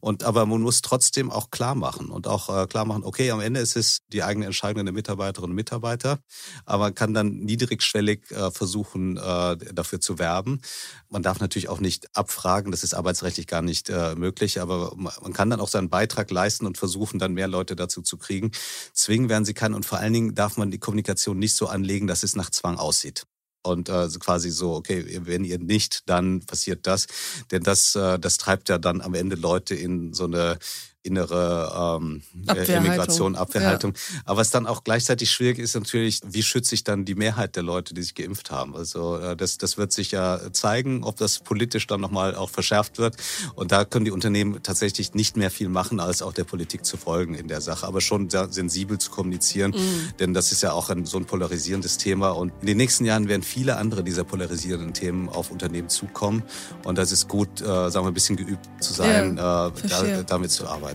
Und 0.00 0.22
aber 0.22 0.44
man 0.44 0.60
muss 0.60 0.82
trotzdem 0.82 1.30
auch 1.30 1.50
klar 1.50 1.74
machen 1.74 2.10
und 2.10 2.26
auch 2.26 2.50
äh, 2.50 2.66
klar 2.66 2.84
machen, 2.84 3.02
okay, 3.02 3.30
am 3.30 3.40
Ende 3.40 3.60
ist 3.60 3.76
es 3.76 4.00
die 4.12 4.22
eigene 4.22 4.44
Entscheidung 4.44 4.84
der 4.84 4.92
Mitarbeiterinnen 4.92 5.52
und 5.52 5.56
Mitarbeiter, 5.56 6.18
aber 6.66 6.84
man 6.84 6.94
kann 6.94 7.14
dann 7.14 7.38
niedrigschwellig 7.38 8.30
äh, 8.30 8.50
versuchen, 8.50 9.16
äh, 9.16 9.56
dafür 9.72 10.00
zu 10.00 10.18
werben. 10.18 10.60
Man 11.08 11.22
darf 11.22 11.40
natürlich 11.40 11.70
auch 11.70 11.80
nicht 11.80 12.14
abfragen, 12.14 12.70
das 12.70 12.84
ist 12.84 12.92
arbeitsrechtlich 12.92 13.46
gar 13.46 13.62
nicht 13.62 13.88
äh, 13.88 14.14
möglich, 14.14 14.60
aber 14.60 14.94
man 14.94 15.32
kann 15.32 15.48
dann 15.48 15.60
auch 15.60 15.68
seinen 15.68 15.88
Beitrag 15.88 16.30
leisten 16.30 16.66
und 16.66 16.76
versuchen, 16.76 17.18
dann 17.18 17.32
mehr 17.32 17.48
Leute 17.48 17.76
dazu 17.76 18.02
zu 18.02 18.18
kriegen. 18.18 18.50
Zwingen 18.92 19.30
werden 19.30 19.46
sie 19.46 19.54
kann 19.54 19.72
und 19.72 19.86
vor 19.86 19.98
allen 19.98 20.12
Dingen 20.12 20.34
darf 20.34 20.58
man 20.58 20.70
die 20.70 20.78
Kommunikation 20.78 21.38
nicht 21.38 21.56
so 21.56 21.66
anlegen, 21.66 22.06
dass 22.06 22.24
es 22.24 22.36
nach 22.36 22.50
Zwang 22.50 22.73
Anfang 22.74 22.78
aussieht. 22.78 23.24
Und 23.66 23.88
äh, 23.88 24.08
quasi 24.20 24.50
so, 24.50 24.74
okay, 24.74 25.20
wenn 25.24 25.42
ihr 25.42 25.58
nicht, 25.58 26.02
dann 26.06 26.40
passiert 26.40 26.86
das. 26.86 27.06
Denn 27.50 27.62
das, 27.62 27.94
äh, 27.94 28.18
das 28.18 28.36
treibt 28.36 28.68
ja 28.68 28.76
dann 28.76 29.00
am 29.00 29.14
Ende 29.14 29.36
Leute 29.36 29.74
in 29.74 30.12
so 30.12 30.24
eine 30.24 30.58
innere 31.04 31.98
ähm, 32.00 32.22
Abwehrhaltung. 32.46 32.86
Immigration, 32.86 33.36
Abwehrhaltung. 33.36 33.92
Ja. 33.94 34.20
Aber 34.24 34.40
was 34.40 34.50
dann 34.50 34.66
auch 34.66 34.84
gleichzeitig 34.84 35.30
schwierig 35.30 35.58
ist 35.58 35.74
natürlich, 35.74 36.20
wie 36.24 36.42
schütze 36.42 36.74
ich 36.74 36.82
dann 36.82 37.04
die 37.04 37.14
Mehrheit 37.14 37.56
der 37.56 37.62
Leute, 37.62 37.92
die 37.92 38.02
sich 38.02 38.14
geimpft 38.14 38.50
haben? 38.50 38.74
Also 38.74 39.18
äh, 39.18 39.36
das, 39.36 39.58
das 39.58 39.76
wird 39.76 39.92
sich 39.92 40.12
ja 40.12 40.40
zeigen, 40.52 41.04
ob 41.04 41.16
das 41.16 41.40
politisch 41.40 41.86
dann 41.86 42.00
nochmal 42.00 42.34
auch 42.34 42.48
verschärft 42.48 42.98
wird. 42.98 43.16
Und 43.54 43.70
da 43.70 43.84
können 43.84 44.06
die 44.06 44.10
Unternehmen 44.10 44.62
tatsächlich 44.62 45.14
nicht 45.14 45.36
mehr 45.36 45.50
viel 45.50 45.68
machen, 45.68 46.00
als 46.00 46.22
auch 46.22 46.32
der 46.32 46.44
Politik 46.44 46.86
zu 46.86 46.96
folgen 46.96 47.34
in 47.34 47.48
der 47.48 47.60
Sache. 47.60 47.86
Aber 47.86 48.00
schon 48.00 48.30
sensibel 48.30 48.96
zu 48.98 49.10
kommunizieren, 49.10 49.72
mhm. 49.72 50.16
denn 50.18 50.34
das 50.34 50.52
ist 50.52 50.62
ja 50.62 50.72
auch 50.72 50.88
ein, 50.88 51.04
so 51.04 51.18
ein 51.18 51.26
polarisierendes 51.26 51.98
Thema. 51.98 52.30
Und 52.30 52.52
in 52.62 52.66
den 52.66 52.76
nächsten 52.78 53.04
Jahren 53.04 53.28
werden 53.28 53.42
viele 53.42 53.76
andere 53.76 54.02
dieser 54.02 54.24
polarisierenden 54.24 54.94
Themen 54.94 55.28
auf 55.28 55.50
Unternehmen 55.50 55.90
zukommen. 55.90 56.42
Und 56.84 56.96
das 56.96 57.12
ist 57.12 57.28
gut, 57.28 57.60
äh, 57.60 57.64
sagen 57.64 58.06
wir, 58.06 58.10
ein 58.10 58.14
bisschen 58.14 58.36
geübt 58.36 58.66
zu 58.80 58.94
sein, 58.94 59.36
ja, 59.36 59.68
äh, 59.68 59.72
da, 59.88 60.22
damit 60.22 60.50
zu 60.50 60.66
arbeiten. 60.66 60.93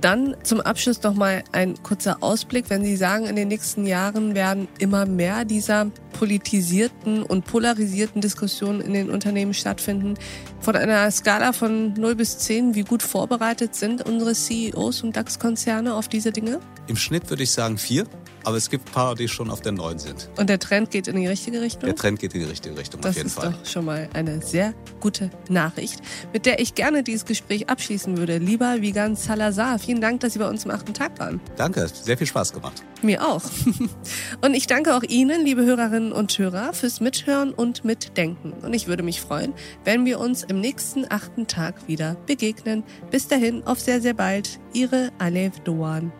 Dann 0.00 0.36
zum 0.42 0.60
Abschluss 0.60 1.02
noch 1.02 1.14
mal 1.14 1.42
ein 1.52 1.74
kurzer 1.82 2.18
Ausblick. 2.22 2.68
Wenn 2.68 2.84
Sie 2.84 2.96
sagen, 2.96 3.26
in 3.26 3.36
den 3.36 3.48
nächsten 3.48 3.86
Jahren 3.86 4.34
werden 4.34 4.68
immer 4.78 5.06
mehr 5.06 5.44
dieser 5.44 5.90
politisierten 6.18 7.22
und 7.22 7.44
polarisierten 7.44 8.20
Diskussionen 8.20 8.80
in 8.80 8.94
den 8.94 9.10
Unternehmen 9.10 9.54
stattfinden. 9.54 10.14
Von 10.60 10.76
einer 10.76 11.10
Skala 11.10 11.52
von 11.52 11.92
0 11.94 12.14
bis 12.14 12.38
10, 12.38 12.74
wie 12.74 12.82
gut 12.82 13.02
vorbereitet 13.02 13.74
sind 13.74 14.06
unsere 14.06 14.32
CEOs 14.32 15.02
und 15.02 15.16
DAX-Konzerne 15.16 15.94
auf 15.94 16.08
diese 16.08 16.32
Dinge? 16.32 16.60
Im 16.86 16.96
Schnitt 16.96 17.28
würde 17.30 17.42
ich 17.42 17.50
sagen 17.50 17.78
vier. 17.78 18.06
Aber 18.46 18.56
es 18.56 18.70
gibt 18.70 18.88
ein 18.88 18.92
paar, 18.92 19.16
die 19.16 19.26
schon 19.26 19.50
auf 19.50 19.60
der 19.60 19.72
neuen 19.72 19.98
sind. 19.98 20.30
Und 20.36 20.48
der 20.48 20.60
Trend 20.60 20.92
geht 20.92 21.08
in 21.08 21.16
die 21.16 21.26
richtige 21.26 21.60
Richtung? 21.60 21.86
Der 21.86 21.96
Trend 21.96 22.20
geht 22.20 22.32
in 22.32 22.42
die 22.42 22.46
richtige 22.46 22.78
Richtung, 22.78 23.00
das 23.00 23.10
auf 23.10 23.16
jeden 23.16 23.28
Fall. 23.28 23.46
Das 23.46 23.54
ist 23.56 23.66
doch 23.66 23.72
schon 23.72 23.84
mal 23.84 24.08
eine 24.12 24.40
sehr 24.40 24.72
gute 25.00 25.30
Nachricht, 25.48 26.00
mit 26.32 26.46
der 26.46 26.60
ich 26.60 26.76
gerne 26.76 27.02
dieses 27.02 27.24
Gespräch 27.24 27.68
abschließen 27.68 28.16
würde. 28.16 28.38
Lieber 28.38 28.82
Vigan 28.82 29.16
Salazar, 29.16 29.80
vielen 29.80 30.00
Dank, 30.00 30.20
dass 30.20 30.34
Sie 30.34 30.38
bei 30.38 30.48
uns 30.48 30.64
im 30.64 30.70
achten 30.70 30.94
Tag 30.94 31.18
waren. 31.18 31.40
Danke, 31.56 31.88
sehr 31.88 32.16
viel 32.16 32.28
Spaß 32.28 32.52
gemacht. 32.52 32.84
Mir 33.02 33.26
auch. 33.26 33.42
Und 34.42 34.54
ich 34.54 34.68
danke 34.68 34.94
auch 34.94 35.02
Ihnen, 35.02 35.44
liebe 35.44 35.64
Hörerinnen 35.64 36.12
und 36.12 36.38
Hörer, 36.38 36.72
fürs 36.72 37.00
Mithören 37.00 37.52
und 37.52 37.84
Mitdenken. 37.84 38.52
Und 38.52 38.74
ich 38.74 38.86
würde 38.86 39.02
mich 39.02 39.20
freuen, 39.20 39.54
wenn 39.84 40.04
wir 40.04 40.20
uns 40.20 40.44
im 40.44 40.60
nächsten 40.60 41.04
achten 41.10 41.48
Tag 41.48 41.88
wieder 41.88 42.14
begegnen. 42.26 42.84
Bis 43.10 43.26
dahin, 43.26 43.66
auf 43.66 43.80
sehr, 43.80 44.00
sehr 44.00 44.14
bald. 44.14 44.60
Ihre 44.72 45.10
Alev 45.18 45.58
Doan. 45.60 46.12